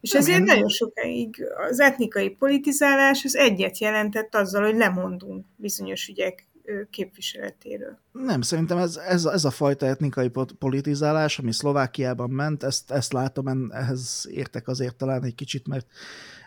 [0.00, 0.46] És ezért nem.
[0.46, 6.48] nagyon sokáig az etnikai politizálás az egyet jelentett azzal, hogy lemondunk bizonyos ügyek
[6.90, 7.98] képviseletéről.
[8.12, 13.70] Nem, szerintem ez, ez, ez a fajta etnikai politizálás, ami Szlovákiában ment, ezt, ezt látom,
[13.70, 15.86] ehhez értek azért talán egy kicsit, mert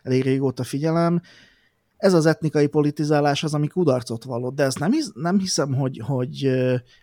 [0.03, 1.21] elég régóta figyelem.
[1.97, 6.01] Ez az etnikai politizálás az, ami kudarcot vallott, de ezt nem, hisz, nem hiszem, hogy,
[6.05, 6.45] hogy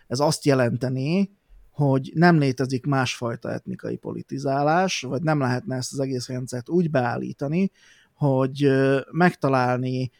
[0.07, 1.31] ez azt jelenteni,
[1.71, 7.71] hogy nem létezik másfajta etnikai politizálás, vagy nem lehetne ezt az egész rendszert úgy beállítani,
[8.13, 8.71] hogy
[9.11, 10.11] megtalálni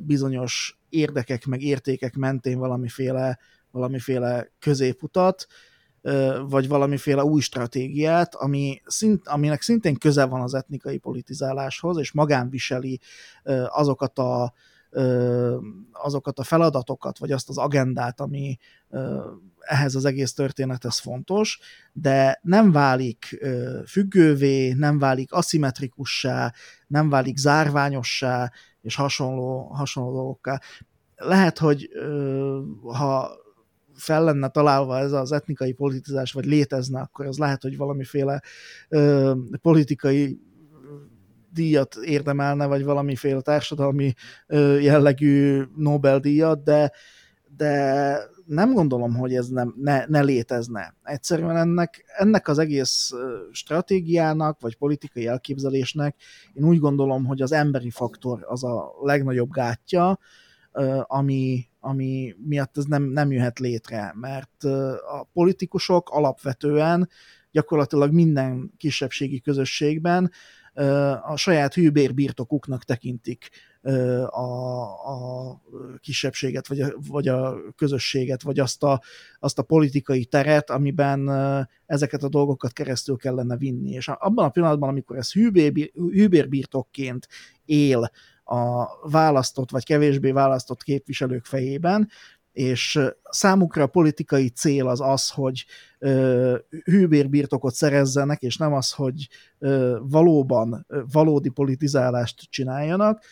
[0.00, 3.38] bizonyos érdekek meg értékek mentén valamiféle,
[3.70, 5.46] valamiféle középutat,
[6.48, 12.50] vagy valamiféle új stratégiát, ami szint, aminek szintén köze van az etnikai politizáláshoz, és magán
[12.50, 13.00] viseli
[13.68, 14.52] azokat a,
[15.92, 18.58] azokat a feladatokat, vagy azt az agendát, ami
[19.60, 21.58] ehhez az egész történethez fontos,
[21.92, 23.38] de nem válik
[23.86, 26.52] függővé, nem válik aszimmetrikussá,
[26.86, 28.52] nem válik zárványossá,
[28.84, 30.60] és hasonló, hasonló dolgokká.
[31.16, 31.88] Lehet, hogy
[32.82, 33.30] ha
[33.94, 38.42] fel lenne találva ez az etnikai politizás, vagy létezne, akkor az lehet, hogy valamiféle
[39.62, 40.40] politikai
[41.52, 44.12] díjat érdemelne, vagy valamiféle társadalmi
[44.80, 46.92] jellegű Nobel-díjat, de,
[47.56, 50.94] de nem gondolom, hogy ez nem, ne, ne létezne.
[51.02, 53.10] Egyszerűen ennek, ennek az egész
[53.52, 56.16] stratégiának, vagy politikai elképzelésnek
[56.52, 60.18] én úgy gondolom, hogy az emberi faktor az a legnagyobb gátja,
[61.02, 64.64] ami, ami miatt ez nem, nem jöhet létre, mert
[65.18, 67.08] a politikusok alapvetően
[67.50, 70.30] gyakorlatilag minden kisebbségi közösségben
[71.22, 73.50] a saját hűbérbirtokuknak tekintik
[74.26, 75.60] a, a
[76.00, 79.02] kisebbséget, vagy a, vagy a közösséget, vagy azt a,
[79.38, 81.28] azt a politikai teret, amiben
[81.86, 83.90] ezeket a dolgokat keresztül kellene vinni.
[83.90, 87.28] És abban a pillanatban, amikor ez hűbér, hűbérbirtokként
[87.64, 88.10] él
[88.44, 92.08] a választott vagy kevésbé választott képviselők fejében,
[92.52, 95.64] és számukra a politikai cél az az, hogy
[95.98, 103.22] ö, hűbérbirtokot szerezzenek, és nem az, hogy ö, valóban ö, valódi politizálást csináljanak,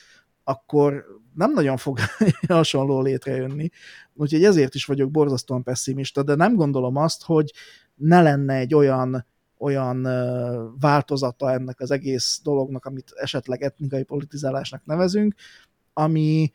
[0.45, 1.99] akkor nem nagyon fog
[2.49, 3.71] hasonló létrejönni.
[4.15, 7.53] Úgyhogy ezért is vagyok borzasztóan pessimista, de nem gondolom azt, hogy
[7.95, 9.27] ne lenne egy olyan
[9.63, 10.03] olyan
[10.81, 15.35] változata ennek az egész dolognak, amit esetleg etnikai politizálásnak nevezünk,
[15.93, 16.51] ami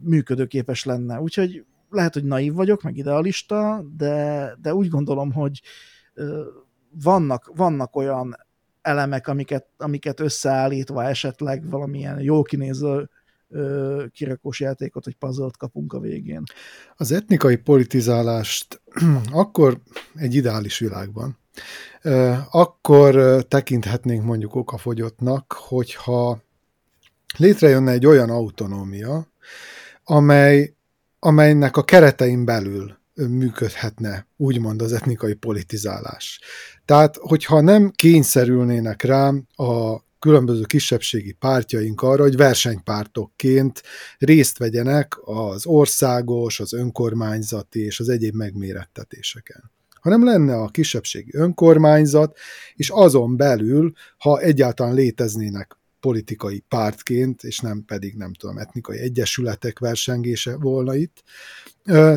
[0.00, 1.20] működőképes lenne.
[1.20, 5.62] Úgyhogy lehet, hogy naív vagyok, meg idealista, de, de úgy gondolom, hogy
[7.02, 8.45] vannak, vannak olyan
[8.86, 13.08] elemek, amiket, amiket összeállítva esetleg valamilyen jó kinéző
[14.12, 16.42] kirakós játékot, vagy puzzle kapunk a végén.
[16.96, 18.82] Az etnikai politizálást
[19.32, 19.80] akkor
[20.14, 21.38] egy ideális világban,
[22.50, 26.42] akkor tekinthetnénk mondjuk okafogyottnak, hogyha
[27.36, 29.26] létrejönne egy olyan autonómia,
[30.04, 30.74] amely,
[31.18, 36.40] amelynek a keretein belül működhetne, úgymond az etnikai politizálás.
[36.84, 43.82] Tehát, hogyha nem kényszerülnének rá a különböző kisebbségi pártjaink arra, hogy versenypártokként
[44.18, 49.74] részt vegyenek az országos, az önkormányzati és az egyéb megmérettetéseken
[50.06, 52.38] hanem lenne a kisebbségi önkormányzat,
[52.74, 59.78] és azon belül, ha egyáltalán léteznének politikai pártként, és nem pedig, nem tudom, etnikai egyesületek
[59.78, 61.22] versengése volna itt.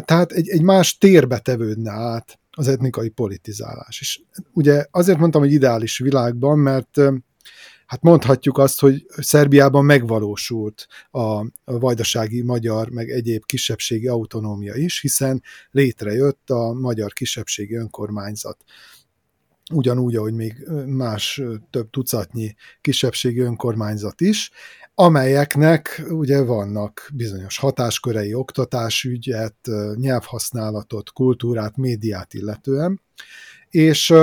[0.05, 3.99] Tehát egy, egy más térbe tevődne át az etnikai politizálás.
[3.99, 4.21] És
[4.53, 6.97] ugye azért mondtam, hogy ideális világban, mert
[7.85, 15.43] hát mondhatjuk azt, hogy Szerbiában megvalósult a vajdasági magyar, meg egyéb kisebbségi autonómia is, hiszen
[15.71, 18.63] létrejött a magyar kisebbségi önkormányzat
[19.69, 24.51] ugyanúgy, ahogy még más több tucatnyi kisebbségi önkormányzat is,
[24.95, 29.55] amelyeknek ugye vannak bizonyos hatáskörei, oktatásügyet,
[29.95, 33.01] nyelvhasználatot, kultúrát, médiát illetően,
[33.69, 34.13] és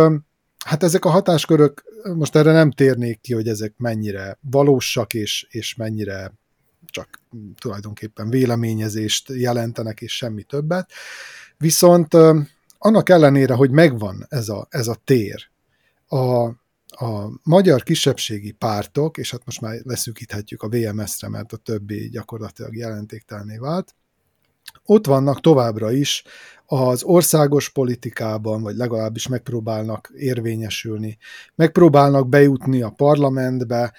[0.64, 5.74] hát ezek a hatáskörök, most erre nem térnék ki, hogy ezek mennyire valósak, és, és
[5.74, 6.32] mennyire
[6.86, 7.20] csak
[7.60, 10.90] tulajdonképpen véleményezést jelentenek, és semmi többet.
[11.58, 12.16] Viszont
[12.78, 15.48] annak ellenére, hogy megvan ez a, ez a tér,
[16.06, 16.44] a,
[16.88, 22.76] a magyar kisebbségi pártok, és hát most már leszűkíthetjük a VMS-re, mert a többi gyakorlatilag
[22.76, 23.94] jelentéktelné vált,
[24.84, 26.24] ott vannak továbbra is
[26.66, 31.18] az országos politikában, vagy legalábbis megpróbálnak érvényesülni,
[31.54, 33.92] megpróbálnak bejutni a parlamentbe,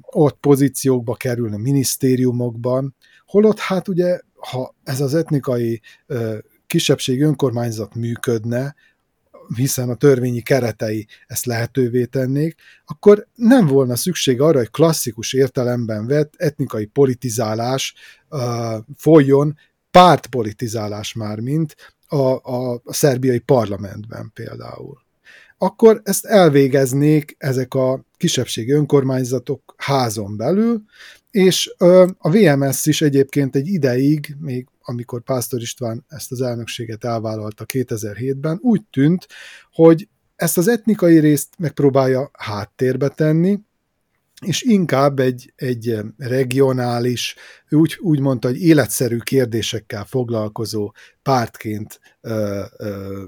[0.00, 2.94] ott pozíciókba kerülni, minisztériumokban,
[3.26, 5.80] holott hát ugye, ha ez az etnikai
[6.66, 8.74] kisebbség önkormányzat működne,
[9.54, 16.06] hiszen a törvényi keretei ezt lehetővé tennék, akkor nem volna szükség arra, hogy klasszikus értelemben
[16.06, 17.94] vett etnikai politizálás
[18.30, 18.40] uh,
[18.96, 19.56] folyjon,
[19.90, 21.76] pártpolitizálás már, mint
[22.06, 25.04] a, a, a szerbiai parlamentben például.
[25.58, 30.82] Akkor ezt elvégeznék ezek a kisebbségi önkormányzatok házon belül,
[31.36, 31.74] és
[32.18, 38.58] a VMS is egyébként egy ideig, még amikor Pásztor István ezt az elnökséget elvállalta 2007-ben,
[38.62, 39.26] úgy tűnt,
[39.72, 43.60] hogy ezt az etnikai részt megpróbálja háttérbe tenni,
[44.44, 47.34] és inkább egy, egy regionális,
[47.70, 53.24] úgy, úgy mondta, hogy életszerű kérdésekkel foglalkozó pártként ö, ö,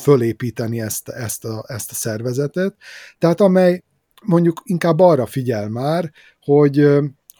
[0.00, 2.76] fölépíteni ezt, ezt, a, ezt a szervezetet,
[3.18, 3.82] tehát amely
[4.22, 6.88] mondjuk inkább arra figyel már, hogy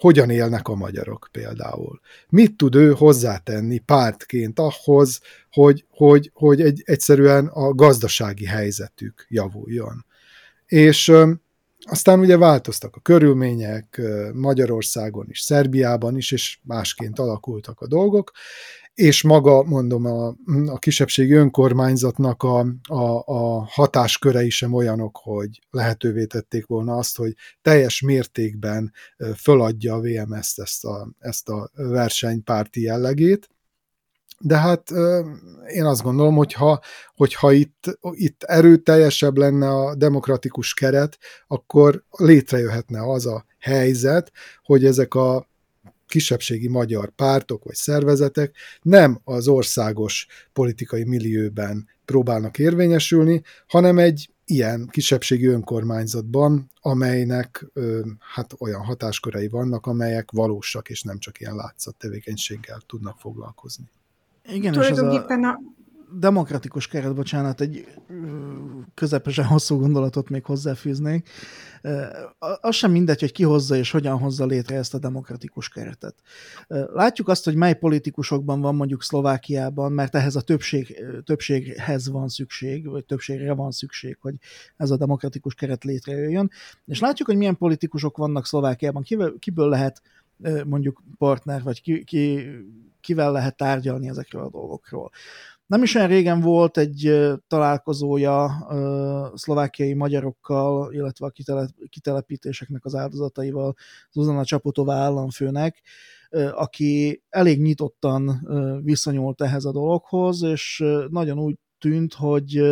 [0.01, 2.01] hogyan élnek a magyarok például.
[2.29, 10.05] Mit tud ő hozzátenni pártként ahhoz, hogy, hogy, hogy egy, egyszerűen a gazdasági helyzetük javuljon.
[10.67, 11.13] És
[11.81, 14.01] aztán ugye változtak a körülmények
[14.33, 18.33] Magyarországon is, Szerbiában is, és másként alakultak a dolgok,
[19.01, 20.35] és maga, mondom, a,
[20.67, 22.59] a kisebbségi önkormányzatnak a,
[22.89, 28.93] a, a hatáskörei sem olyanok, hogy lehetővé tették volna azt, hogy teljes mértékben
[29.37, 33.49] föladja a VMS-t ezt a, ezt a versenypárti jellegét,
[34.39, 34.91] de hát
[35.67, 36.81] én azt gondolom, hogy ha,
[37.15, 44.33] hogyha itt, itt erőteljesebb lenne a demokratikus keret, akkor létrejöhetne az a helyzet,
[44.63, 45.50] hogy ezek a
[46.11, 54.89] kisebbségi magyar pártok vagy szervezetek nem az országos politikai millióben próbálnak érvényesülni, hanem egy ilyen
[54.91, 61.97] kisebbségi önkormányzatban, amelynek ö, hát olyan hatáskörei vannak, amelyek valósak, és nem csak ilyen látszat
[61.97, 63.91] tevékenységgel tudnak foglalkozni.
[64.53, 65.27] Igen, és ez a...
[65.27, 65.61] a
[66.13, 67.87] demokratikus keret, bocsánat, egy
[68.95, 71.29] közepesen hosszú gondolatot még hozzáfűznék.
[72.61, 76.15] Az sem mindegy, hogy ki hozza és hogyan hozza létre ezt a demokratikus keretet.
[76.69, 82.87] Látjuk azt, hogy mely politikusokban van mondjuk Szlovákiában, mert ehhez a többség, többséghez van szükség,
[82.87, 84.35] vagy többségre van szükség, hogy
[84.77, 86.51] ez a demokratikus keret létrejöjjön.
[86.87, 90.03] És látjuk, hogy milyen politikusok vannak Szlovákiában, kiből, kiből lehet
[90.67, 92.49] mondjuk partner, vagy ki, ki,
[93.01, 95.11] kivel lehet tárgyalni ezekről a dolgokról.
[95.71, 98.67] Nem is olyan régen volt egy találkozója
[99.35, 101.33] szlovákiai magyarokkal, illetve a
[101.89, 103.75] kitelepítéseknek az áldozataival
[104.13, 105.83] Zuzana Csapotová államfőnek,
[106.53, 108.49] aki elég nyitottan
[108.85, 112.63] viszonyult ehhez a dologhoz, és nagyon úgy tűnt, hogy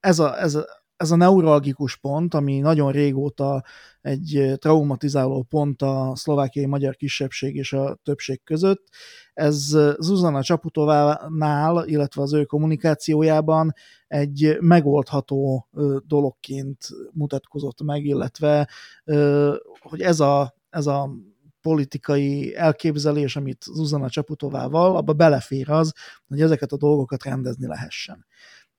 [0.00, 0.66] ez a, ez a,
[1.00, 3.64] ez a neuralgikus pont, ami nagyon régóta
[4.00, 8.88] egy traumatizáló pont a szlovákiai magyar kisebbség és a többség között,
[9.32, 13.72] ez Zuzana Csaputovánál, illetve az ő kommunikációjában
[14.06, 15.68] egy megoldható
[16.06, 18.68] dologként mutatkozott meg, illetve
[19.80, 21.10] hogy ez a, ez a
[21.60, 25.92] politikai elképzelés, amit Zuzana Csaputovával, abba belefér az,
[26.26, 28.26] hogy ezeket a dolgokat rendezni lehessen.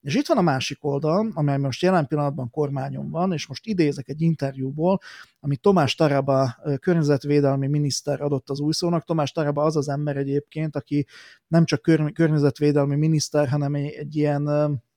[0.02, 4.10] És itt van a másik oldal, amely most jelen pillanatban kormányon van, és most idézek
[4.10, 4.99] egy interjúból,
[5.39, 9.04] amit Tomás Taraba környezetvédelmi miniszter adott az újszónak.
[9.04, 11.06] Tomás Taraba az az ember egyébként, aki
[11.47, 11.82] nem csak
[12.14, 14.43] környezetvédelmi miniszter, hanem egy, ilyen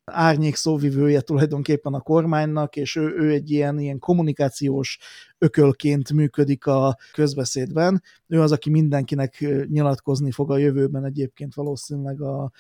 [0.05, 4.99] árnyék szóvivője tulajdonképpen a kormánynak, és ő, ő egy ilyen, ilyen kommunikációs
[5.39, 8.03] ökölként működik a közbeszédben.
[8.27, 12.51] Ő az, aki mindenkinek nyilatkozni fog a jövőben egyébként valószínűleg a,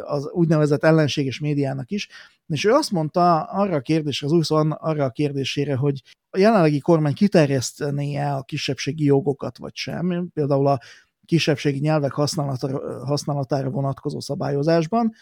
[0.00, 2.08] az úgynevezett ellenséges médiának is.
[2.46, 6.78] És ő azt mondta arra a kérdésre, az újszóan arra a kérdésére, hogy a jelenlegi
[6.78, 10.78] kormány kiterjesztené-e a kisebbségi jogokat, vagy sem, például a
[11.24, 15.12] kisebbségi nyelvek használatára, használatára vonatkozó szabályozásban,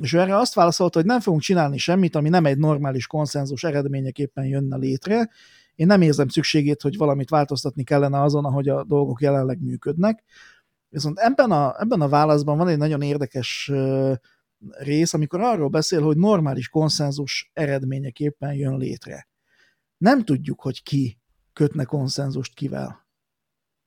[0.00, 3.64] és ő erre azt válaszolta, hogy nem fogunk csinálni semmit, ami nem egy normális konszenzus
[3.64, 5.30] eredményeképpen jönne létre.
[5.74, 10.24] Én nem érzem szükségét, hogy valamit változtatni kellene azon, ahogy a dolgok jelenleg működnek.
[10.88, 13.72] Viszont ebben a, ebben a válaszban van egy nagyon érdekes
[14.78, 19.28] rész, amikor arról beszél, hogy normális konszenzus eredményeképpen jön létre.
[19.96, 21.18] Nem tudjuk, hogy ki
[21.52, 23.07] kötne konszenzust kivel.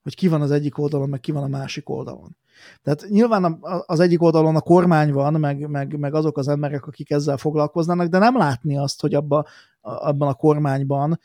[0.04, 2.38] Hogy ki van az egyik oldalon, meg ki van a másik oldalon.
[2.84, 7.12] Tehát nyilván az egyik oldalon a kormány van, meg, meg, meg azok az emberek, akik
[7.12, 9.46] ezzel foglalkoznának, de nem látni azt, hogy abba,
[9.82, 11.20] abban a kormányban,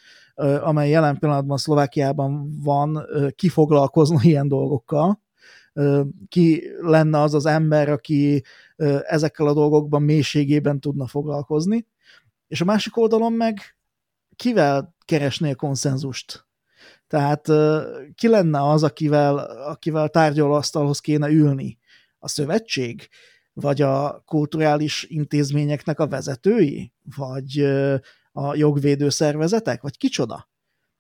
[0.61, 5.20] amely jelen pillanatban Szlovákiában van, ki foglalkozna ilyen dolgokkal,
[6.29, 8.45] ki lenne az az ember, aki
[9.07, 11.87] ezekkel a dolgokban mélységében tudna foglalkozni,
[12.49, 13.77] és a másik oldalon meg
[14.37, 16.46] kivel keresnél konszenzust?
[17.09, 17.49] Tehát
[18.15, 21.79] ki lenne az, akivel, akivel tárgyalóasztalhoz kéne ülni?
[22.19, 23.09] A szövetség?
[23.53, 26.93] Vagy a kulturális intézményeknek a vezetői?
[27.17, 27.61] Vagy
[28.33, 29.83] a jogvédő szervezetek?
[29.83, 30.49] Vagy kicsoda?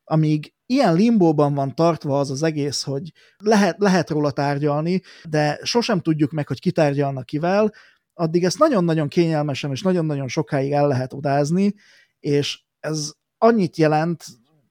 [0.04, 6.00] Amíg ilyen limbóban van tartva az az egész, hogy lehet, lehet róla tárgyalni, de sosem
[6.00, 7.72] tudjuk meg, hogy kitárgyalnak kivel,
[8.14, 11.74] addig ezt nagyon-nagyon kényelmesen és nagyon-nagyon sokáig el lehet odázni,
[12.20, 14.24] és ez annyit jelent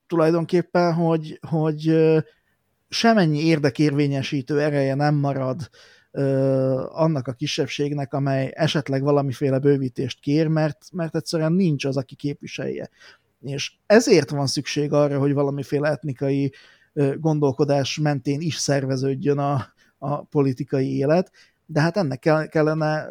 [0.07, 1.95] tulajdonképpen, hogy, hogy
[2.89, 5.69] semennyi érdekérvényesítő ereje nem marad
[6.87, 12.89] annak a kisebbségnek, amely esetleg valamiféle bővítést kér, mert, mert egyszerűen nincs az, aki képviselje.
[13.41, 16.53] És ezért van szükség arra, hogy valamiféle etnikai
[17.15, 21.31] gondolkodás mentén is szerveződjön a, a politikai élet,
[21.65, 23.07] de hát ennek kellene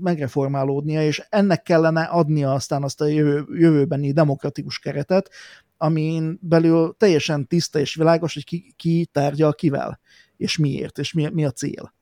[0.00, 5.30] megreformálódnia, és ennek kellene adnia aztán azt a jövő, jövőbeni demokratikus keretet,
[5.76, 10.00] amin belül teljesen tiszta és világos, hogy ki, ki tárgyal kivel,
[10.36, 11.92] és miért, és mi, mi a cél.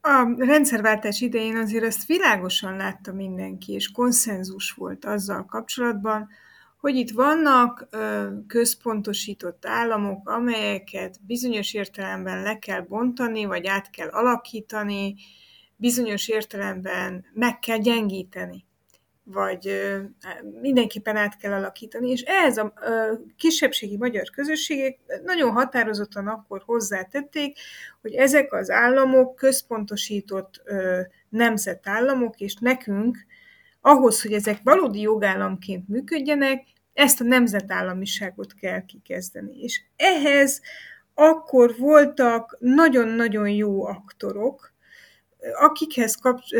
[0.00, 6.28] A rendszerváltás idején azért ezt világosan látta mindenki, és konszenzus volt azzal kapcsolatban,
[6.82, 14.08] hogy itt vannak ö, központosított államok, amelyeket bizonyos értelemben le kell bontani, vagy át kell
[14.08, 15.14] alakítani,
[15.76, 18.64] bizonyos értelemben meg kell gyengíteni
[19.24, 19.70] vagy
[20.60, 22.72] mindenképpen át kell alakítani, és ehhez a
[23.36, 27.58] kisebbségi magyar közösségek nagyon határozottan akkor hozzátették,
[28.00, 30.62] hogy ezek az államok központosított
[31.28, 33.26] nemzetállamok, és nekünk
[33.80, 39.62] ahhoz, hogy ezek valódi jogállamként működjenek, ezt a nemzetállamiságot kell kikezdeni.
[39.62, 40.60] És ehhez
[41.14, 44.72] akkor voltak nagyon-nagyon jó aktorok,
[45.60, 46.56] akikhez kapcs-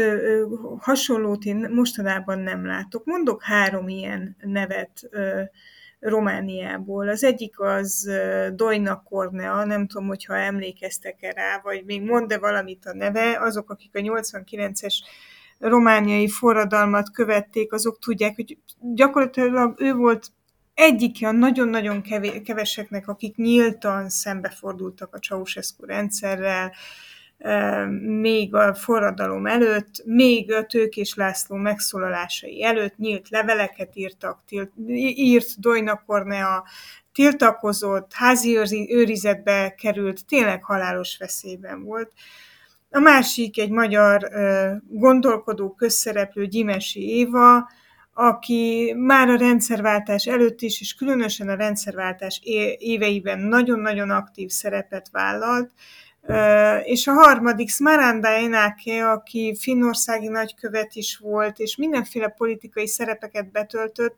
[0.78, 3.04] hasonlót én mostanában nem látok.
[3.04, 5.08] Mondok három ilyen nevet
[5.98, 7.08] Romániából.
[7.08, 8.10] Az egyik az
[8.54, 13.96] Dojna Kornea, nem tudom, hogyha emlékeztek-e rá, vagy még mond-e valamit a neve, azok, akik
[13.96, 14.94] a 89-es
[15.68, 20.26] romániai forradalmat követték, azok tudják, hogy gyakorlatilag ő volt
[20.74, 22.02] egyik a nagyon-nagyon
[22.44, 26.72] keveseknek, akik nyíltan szembefordultak a Ceausescu rendszerrel,
[28.00, 34.42] még a forradalom előtt, még a Tőkés László megszólalásai előtt nyílt leveleket írtak,
[35.14, 36.64] írt Dojna Kornea,
[37.12, 38.58] tiltakozott, házi
[38.88, 42.12] őrizetbe került, tényleg halálos veszélyben volt.
[42.94, 44.28] A másik egy magyar
[44.88, 47.70] gondolkodó közszereplő Gyimesi Éva,
[48.14, 52.40] aki már a rendszerváltás előtt is, és különösen a rendszerváltás
[52.78, 55.70] éveiben nagyon-nagyon aktív szerepet vállalt,
[56.82, 64.16] és a harmadik Smaranda Enáke, aki finnországi nagykövet is volt, és mindenféle politikai szerepeket betöltött,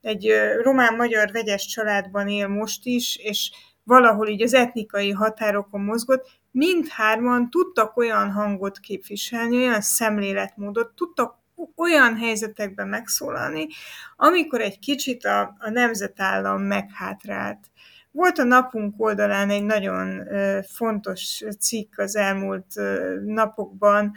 [0.00, 3.50] egy román-magyar vegyes családban él most is, és
[3.84, 11.38] valahol így az etnikai határokon mozgott, mindhárman tudtak olyan hangot képviselni, olyan szemléletmódot, tudtak
[11.76, 13.66] olyan helyzetekben megszólalni,
[14.16, 17.70] amikor egy kicsit a, a nemzetállam meghátrált.
[18.10, 20.28] Volt a napunk oldalán egy nagyon
[20.62, 22.74] fontos cikk az elmúlt
[23.24, 24.12] napokban,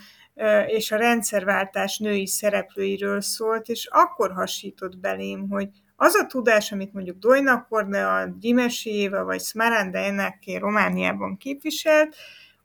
[0.68, 5.70] és a rendszerváltás női szereplőiről szólt, és akkor hasított belém, hogy
[6.02, 12.16] az a tudás, amit mondjuk Dojna Kornea, Gyimesi Éva vagy Smaranda Enneké Romániában képviselt,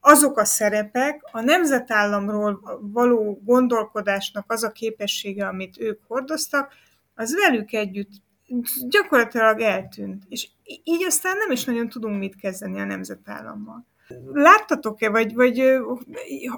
[0.00, 6.72] azok a szerepek, a nemzetállamról való gondolkodásnak az a képessége, amit ők hordoztak,
[7.14, 8.10] az velük együtt
[8.88, 10.24] gyakorlatilag eltűnt.
[10.28, 13.86] És így aztán nem is nagyon tudunk mit kezdeni a nemzetállammal.
[14.32, 15.62] Láttatok-e, vagy, vagy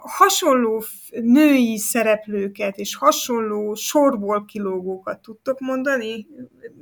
[0.00, 6.26] hasonló női szereplőket és hasonló sorból kilógókat tudtok mondani?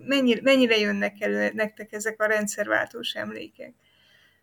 [0.06, 3.74] Mennyire, mennyire jönnek elő nektek ezek a rendszerváltós emlékek?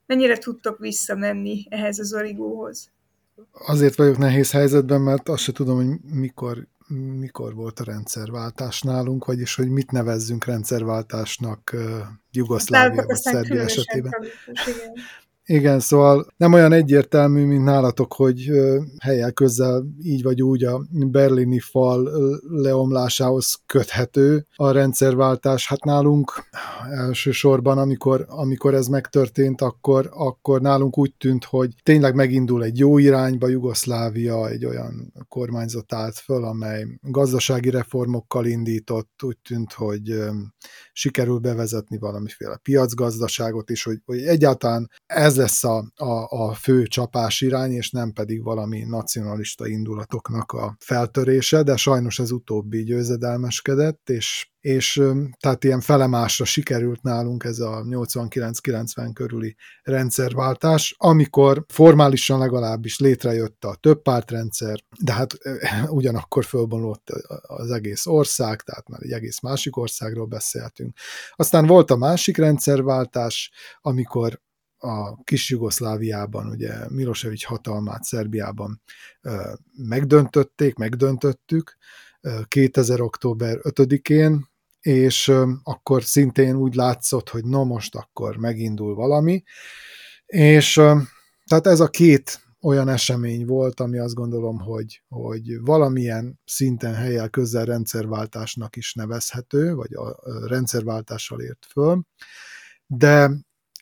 [0.06, 2.92] Mennyire tudtok visszamenni ehhez az origóhoz?
[3.52, 6.68] Azért vagyok nehéz helyzetben, mert azt se tudom, hogy mikor
[7.20, 11.76] mikor volt a rendszerváltás nálunk, vagyis hogy mit nevezzünk rendszerváltásnak
[12.32, 14.14] Jugoszlávia vagy Szerbia esetében.
[15.52, 18.52] Igen, szóval nem olyan egyértelmű, mint nálatok, hogy
[19.00, 22.10] helyel közel így vagy úgy a berlini fal
[22.50, 25.68] leomlásához köthető a rendszerváltás.
[25.68, 26.32] Hát nálunk
[26.90, 32.98] elsősorban, amikor, amikor ez megtörtént, akkor, akkor nálunk úgy tűnt, hogy tényleg megindul egy jó
[32.98, 40.20] irányba, Jugoszlávia egy olyan kormányzat állt föl, amely gazdasági reformokkal indított, úgy tűnt, hogy
[40.94, 47.42] sikerül bevezetni valamiféle piacgazdaságot, és hogy, hogy egyáltalán ez lesz a, a, a fő csapás
[47.42, 54.52] irány, és nem pedig valami nacionalista indulatoknak a feltörése, de sajnos ez utóbbi győzedelmeskedett, és
[54.62, 55.02] és
[55.40, 63.76] tehát ilyen felemásra sikerült nálunk ez a 89-90 körüli rendszerváltás, amikor formálisan legalábbis létrejött a
[63.80, 65.38] több pártrendszer, de hát
[66.00, 67.10] ugyanakkor fölbomlott
[67.42, 70.98] az egész ország, tehát már egy egész másik országról beszéltünk.
[71.36, 74.42] Aztán volt a másik rendszerváltás, amikor
[74.84, 78.82] a kis Jugoszláviában, ugye Milosevic hatalmát Szerbiában
[79.78, 81.78] megdöntötték, megdöntöttük,
[82.48, 83.02] 2000.
[83.02, 84.50] október 5-én,
[84.82, 85.32] és
[85.64, 89.44] akkor szintén úgy látszott, hogy na most akkor megindul valami,
[90.26, 90.74] és
[91.46, 97.30] tehát ez a két olyan esemény volt, ami azt gondolom, hogy, hogy valamilyen szinten helyel
[97.30, 102.04] közel rendszerváltásnak is nevezhető, vagy a rendszerváltással ért föl,
[102.86, 103.32] de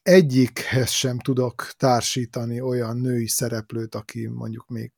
[0.01, 4.91] egyikhez sem tudok társítani olyan női szereplőt, aki mondjuk még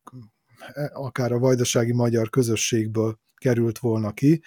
[0.74, 4.42] e, akár a vajdasági magyar közösségből került volna ki.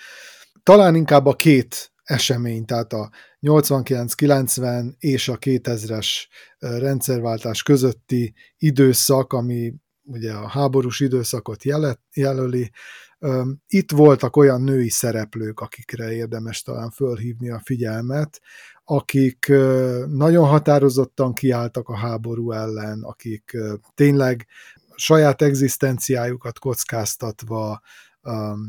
[0.62, 6.08] Talán inkább a két esemény, tehát a 89-90 és a 2000-es
[6.58, 11.64] rendszerváltás közötti időszak, ami ugye a háborús időszakot
[12.14, 12.70] jelöli,
[13.66, 18.40] itt voltak olyan női szereplők, akikre érdemes talán fölhívni a figyelmet,
[18.84, 19.46] akik
[20.06, 23.56] nagyon határozottan kiálltak a háború ellen, akik
[23.94, 24.46] tényleg
[24.94, 27.80] saját egzisztenciájukat kockáztatva,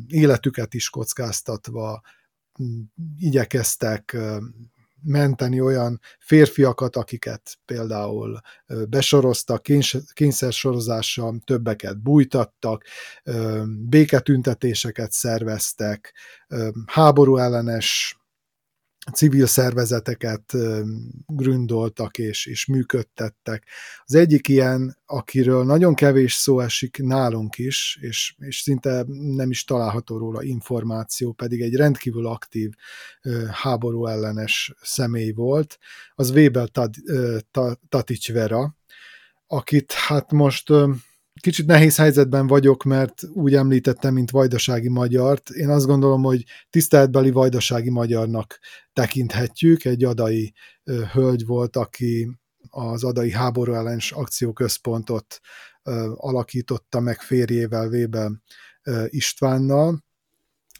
[0.08, 2.02] életüket is kockáztatva
[3.18, 4.18] igyekeztek
[5.06, 8.40] menteni olyan férfiakat, akiket például
[8.90, 9.64] besoroztak,
[10.14, 12.84] kényszersorozással többeket bújtattak,
[13.90, 16.14] béketüntetéseket szerveztek,
[16.86, 18.20] háború ellenes
[19.14, 20.54] civil szervezeteket
[21.26, 23.68] gründoltak és, és működtettek.
[24.06, 29.64] Az egyik ilyen, akiről nagyon kevés szó esik nálunk is, és, és szinte nem is
[29.64, 32.70] található róla információ, pedig egy rendkívül aktív
[33.52, 35.78] háború ellenes személy volt,
[36.16, 36.70] az Weber
[37.90, 38.76] Tatics Vera,
[39.48, 40.72] akit hát most
[41.46, 45.50] kicsit nehéz helyzetben vagyok, mert úgy említettem, mint vajdasági magyart.
[45.50, 48.60] Én azt gondolom, hogy tiszteletbeli vajdasági magyarnak
[48.94, 49.86] tekinthetjük.
[49.86, 50.54] Egy adai
[51.12, 52.30] hölgy volt, aki
[52.70, 55.40] az adai háború ellens akcióközpontot
[56.16, 58.42] alakította meg férjével, Vébel
[59.06, 60.04] Istvánnal,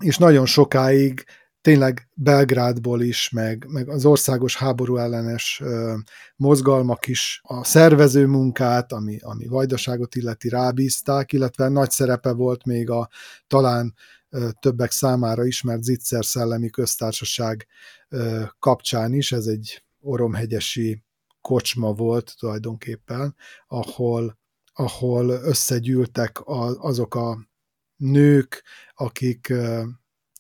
[0.04, 1.24] és nagyon sokáig
[1.66, 5.96] tényleg Belgrádból is, meg, meg az országos háború ellenes ö,
[6.36, 12.90] mozgalmak is a szervező munkát, ami, ami vajdaságot illeti rábízták, illetve nagy szerepe volt még
[12.90, 13.10] a
[13.48, 13.94] talán
[14.30, 17.68] ö, többek számára ismert Zitzer Szellemi Köztársaság
[18.10, 21.04] ö, kapcsán is, ez egy oromhegyesi
[21.42, 23.36] kocsma volt tulajdonképpen,
[23.68, 24.38] ahol,
[24.74, 27.48] ahol összegyűltek a, azok a
[27.96, 28.64] nők,
[28.94, 29.54] akik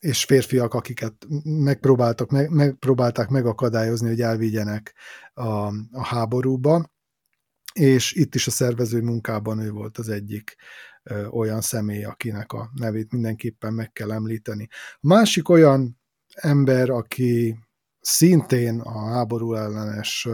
[0.05, 4.93] és férfiak, akiket megpróbáltak, meg, megpróbálták megakadályozni, hogy elvigyenek
[5.33, 5.49] a,
[5.91, 6.91] a háborúba,
[7.73, 10.55] és itt is a szervező munkában ő volt az egyik
[11.03, 14.67] ö, olyan személy, akinek a nevét mindenképpen meg kell említeni.
[14.93, 15.99] A másik olyan
[16.33, 17.57] ember, aki
[17.99, 20.27] szintén a háború ellenes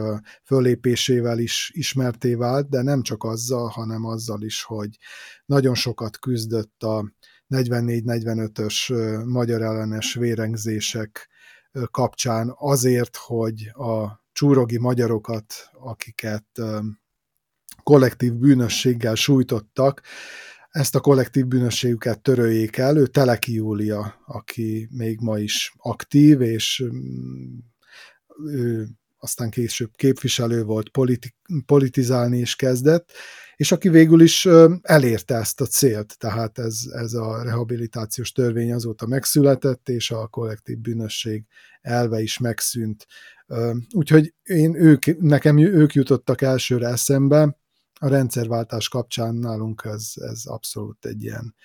[0.43, 4.97] fölépésével is ismerté vált, de nem csak azzal, hanem azzal is, hogy
[5.45, 7.11] nagyon sokat küzdött a
[7.51, 8.93] 44-45-ös
[9.25, 11.29] magyar ellenes vérengzések
[11.91, 16.45] kapcsán azért, hogy a csúrogi magyarokat, akiket
[17.83, 20.01] kollektív bűnösséggel sújtottak,
[20.69, 22.97] ezt a kollektív bűnösségüket töröljék el.
[22.97, 27.57] Ő Teleki Júlia, aki még ma is aktív, és mm,
[28.45, 28.87] ő
[29.23, 33.11] aztán később képviselő volt, politi- politizálni is kezdett,
[33.55, 34.47] és aki végül is
[34.81, 40.77] elérte ezt a célt, tehát ez, ez a rehabilitációs törvény azóta megszületett, és a kollektív
[40.77, 41.45] bűnösség
[41.81, 43.05] elve is megszűnt.
[43.91, 47.59] Úgyhogy én ők, nekem ők jutottak elsőre eszembe,
[47.99, 51.55] a rendszerváltás kapcsán nálunk ez, ez abszolút egy ilyen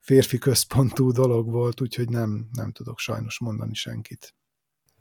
[0.00, 4.34] férfi központú dolog volt, úgyhogy nem, nem tudok sajnos mondani senkit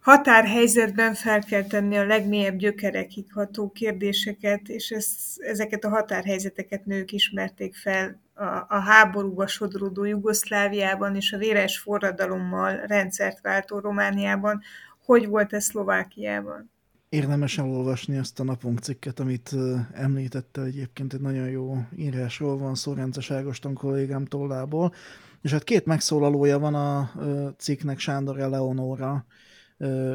[0.03, 7.11] határhelyzetben fel kell tenni a legmélyebb gyökerekig ható kérdéseket, és ezt, ezeket a határhelyzeteket nők
[7.11, 14.61] ismerték fel a, a háborúba sodródó Jugoszláviában és a véres forradalommal rendszert váltó Romániában.
[15.05, 16.71] Hogy volt ez Szlovákiában?
[17.09, 19.55] Érdemes elolvasni azt a napunk cikket, amit
[19.93, 24.93] említette egyébként egy nagyon jó írásról van szó Rences Ágoston kollégám tollából.
[25.41, 27.11] És hát két megszólalója van a
[27.57, 29.25] cikknek, Sándor Eleonóra,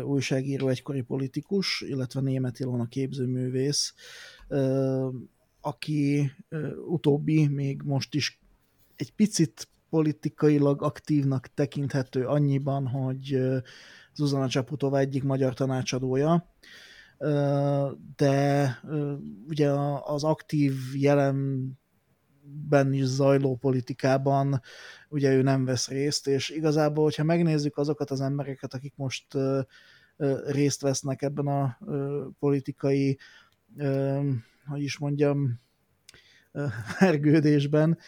[0.05, 3.95] újságíró, egykori politikus, illetve német Ilona képzőművész,
[5.61, 6.31] aki
[6.89, 8.41] utóbbi még most is
[8.97, 13.39] egy picit politikailag aktívnak tekinthető annyiban, hogy
[14.15, 16.53] Zuzana Csaputova egyik magyar tanácsadója,
[18.17, 18.79] de
[19.49, 19.71] ugye
[20.05, 21.71] az aktív jelen
[22.69, 24.61] ben is zajló politikában
[25.09, 29.27] ugye ő nem vesz részt, és igazából, hogyha megnézzük azokat az embereket, akik most
[30.47, 31.79] részt vesznek ebben a
[32.39, 33.19] politikai,
[34.67, 35.61] hogy is mondjam,
[36.99, 37.99] ergődésben,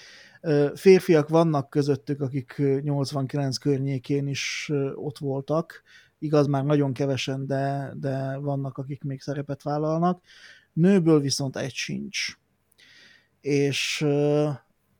[0.75, 5.83] férfiak vannak közöttük, akik 89 környékén is ott voltak,
[6.19, 10.23] igaz, már nagyon kevesen, de, de vannak, akik még szerepet vállalnak.
[10.73, 12.39] Nőből viszont egy sincs
[13.41, 14.07] és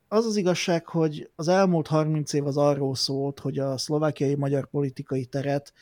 [0.07, 4.69] az az igazság, hogy az elmúlt 30 év az arról szólt, hogy a szlovákiai magyar
[4.69, 5.73] politikai teret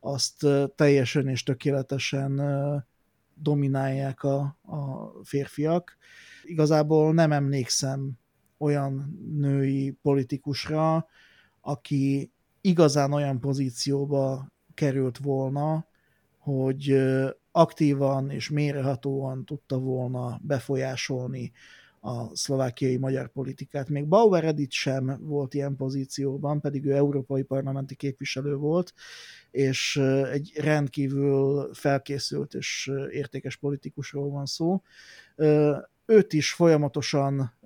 [0.00, 2.42] azt teljesen és tökéletesen
[3.34, 5.96] dominálják a, a férfiak.
[6.42, 8.18] Igazából nem emlékszem
[8.58, 11.06] olyan női politikusra,
[11.60, 15.86] aki igazán olyan pozícióba került volna,
[16.38, 16.96] hogy
[17.52, 21.52] aktívan és mérehatóan tudta volna befolyásolni
[22.04, 23.88] a szlovákiai magyar politikát.
[23.88, 28.92] Még Bauer Edith sem volt ilyen pozícióban, pedig ő európai parlamenti képviselő volt,
[29.50, 29.96] és
[30.32, 34.82] egy rendkívül felkészült és értékes politikusról van szó.
[36.06, 37.58] Őt is folyamatosan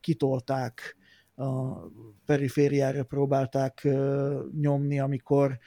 [0.00, 0.96] kitolták,
[1.34, 1.80] a
[2.24, 3.88] perifériára próbálták
[4.60, 5.58] nyomni, amikor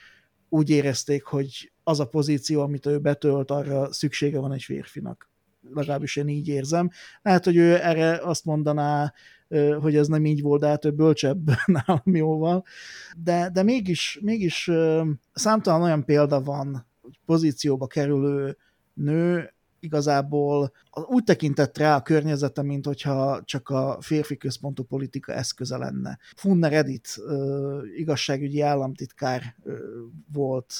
[0.49, 5.28] úgy érezték, hogy az a pozíció, amit ő betölt, arra szüksége van egy férfinak
[5.73, 6.89] legalábbis én így érzem.
[7.21, 9.13] Lehet, hogy ő erre azt mondaná,
[9.81, 11.51] hogy ez nem így volt, de hát ő bölcsebb
[11.85, 12.63] nálam jóval.
[13.23, 14.71] De, de mégis, mégis
[15.33, 18.57] számtalan olyan példa van, hogy pozícióba kerülő
[18.93, 20.71] nő igazából
[21.07, 26.19] úgy tekintett rá a környezete, mint hogyha csak a férfi központú politika eszköze lenne.
[26.35, 27.09] Funner Edith
[27.97, 29.55] igazságügyi államtitkár
[30.33, 30.73] volt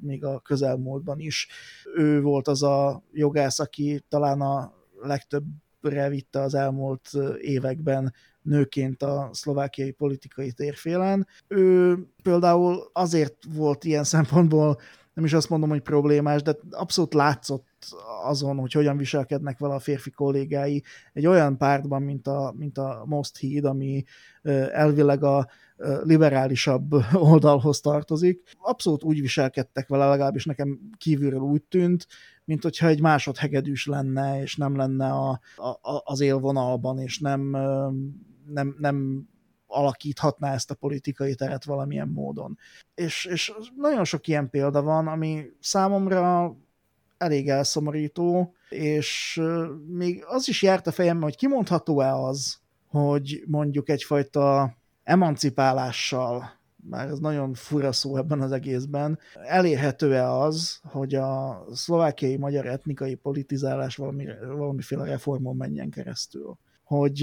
[0.00, 1.48] még a közelmúltban is.
[1.96, 9.28] Ő volt az a jogász, aki talán a legtöbbre vitte az elmúlt években nőként a
[9.32, 11.26] szlovákiai politikai térfélen.
[11.48, 14.78] Ő például azért volt ilyen szempontból
[15.16, 17.66] nem is azt mondom, hogy problémás, de abszolút látszott
[18.24, 23.02] azon, hogy hogyan viselkednek vele a férfi kollégái egy olyan pártban, mint a, mint a
[23.06, 24.04] Most Híd, ami
[24.72, 25.48] elvileg a
[26.02, 26.94] liberálisabb
[27.30, 28.42] oldalhoz tartozik.
[28.58, 32.06] Abszolút úgy viselkedtek vele, legalábbis nekem kívülről úgy tűnt,
[32.44, 37.40] mint hogyha egy másodhegedűs lenne, és nem lenne a, a, az élvonalban, és nem,
[38.46, 39.28] nem, nem
[39.66, 42.58] alakíthatná ezt a politikai teret valamilyen módon.
[42.94, 46.54] És, és nagyon sok ilyen példa van, ami számomra
[47.18, 49.40] elég elszomorító, és
[49.86, 52.58] még az is járt a fejembe, hogy kimondható-e az,
[52.88, 56.54] hogy mondjuk egyfajta emancipálással,
[56.88, 63.14] már ez nagyon fura szó ebben az egészben, elérhető-e az, hogy a szlovákiai magyar etnikai
[63.14, 66.58] politizálás valami, valamiféle reformon menjen keresztül?
[66.86, 67.22] Hogy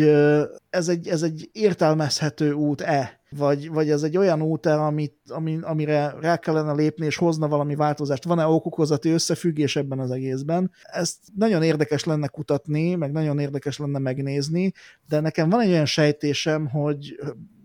[0.70, 6.16] ez egy, ez egy értelmezhető út-e, vagy, vagy ez egy olyan út-e, amit, ami, amire
[6.20, 8.24] rá kellene lépni, és hozna valami változást.
[8.24, 10.72] Van-e okokozati összefüggés ebben az egészben?
[10.82, 14.72] Ezt nagyon érdekes lenne kutatni, meg nagyon érdekes lenne megnézni,
[15.08, 17.20] de nekem van egy olyan sejtésem, hogy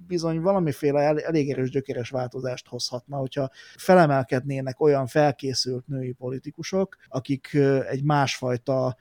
[0.07, 7.55] bizony valamiféle el, elég erős gyökeres változást hozhatna, hogyha felemelkednének olyan felkészült női politikusok, akik
[7.89, 8.97] egy másfajta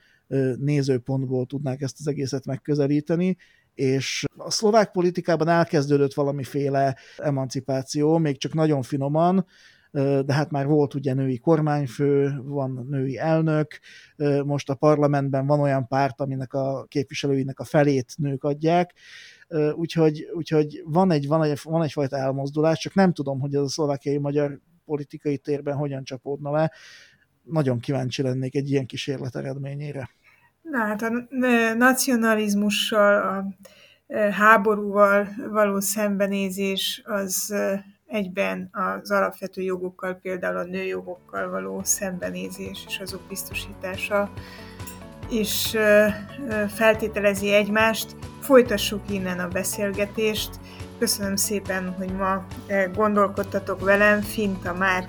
[0.58, 3.36] nézőpontból tudnák ezt az egészet megközelíteni,
[3.74, 9.46] és a szlovák politikában elkezdődött valamiféle emancipáció, még csak nagyon finoman,
[9.90, 13.78] de hát már volt ugye női kormányfő, van női elnök,
[14.44, 18.94] most a parlamentben van olyan párt, aminek a képviselőinek a felét nők adják,
[19.72, 23.68] úgyhogy, úgyhogy van, egy, van, egy, van egyfajta elmozdulás, csak nem tudom, hogy ez a
[23.68, 26.72] szlovákiai magyar politikai térben hogyan csapódna le.
[27.42, 30.10] Nagyon kíváncsi lennék egy ilyen kísérlet eredményére.
[30.70, 31.10] Na hát a
[31.76, 33.44] nacionalizmussal, a
[34.30, 37.54] háborúval való szembenézés az
[38.06, 44.30] egyben az alapvető jogokkal, például a nőjogokkal való szembenézés és azok biztosítása
[45.30, 45.76] is
[46.68, 48.16] feltételezi egymást.
[48.40, 50.50] Folytassuk innen a beszélgetést.
[50.98, 52.46] Köszönöm szépen, hogy ma
[52.94, 54.20] gondolkodtatok velem.
[54.20, 55.04] Finta már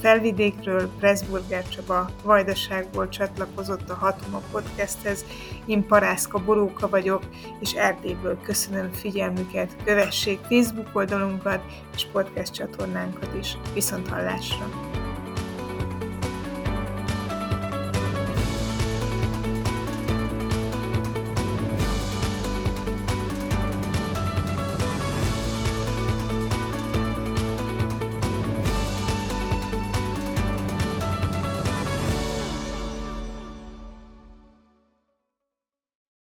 [0.00, 5.24] Felvidékről Pressburger Csaba Vajdaságból csatlakozott a Hatuma Podcasthez.
[5.66, 7.22] Én Parászka Boróka vagyok,
[7.60, 9.76] és Erdélyből köszönöm figyelmüket.
[9.84, 11.60] Kövessék Facebook oldalunkat
[11.94, 13.56] és podcast csatornánkat is.
[13.74, 14.70] Viszont hallásra!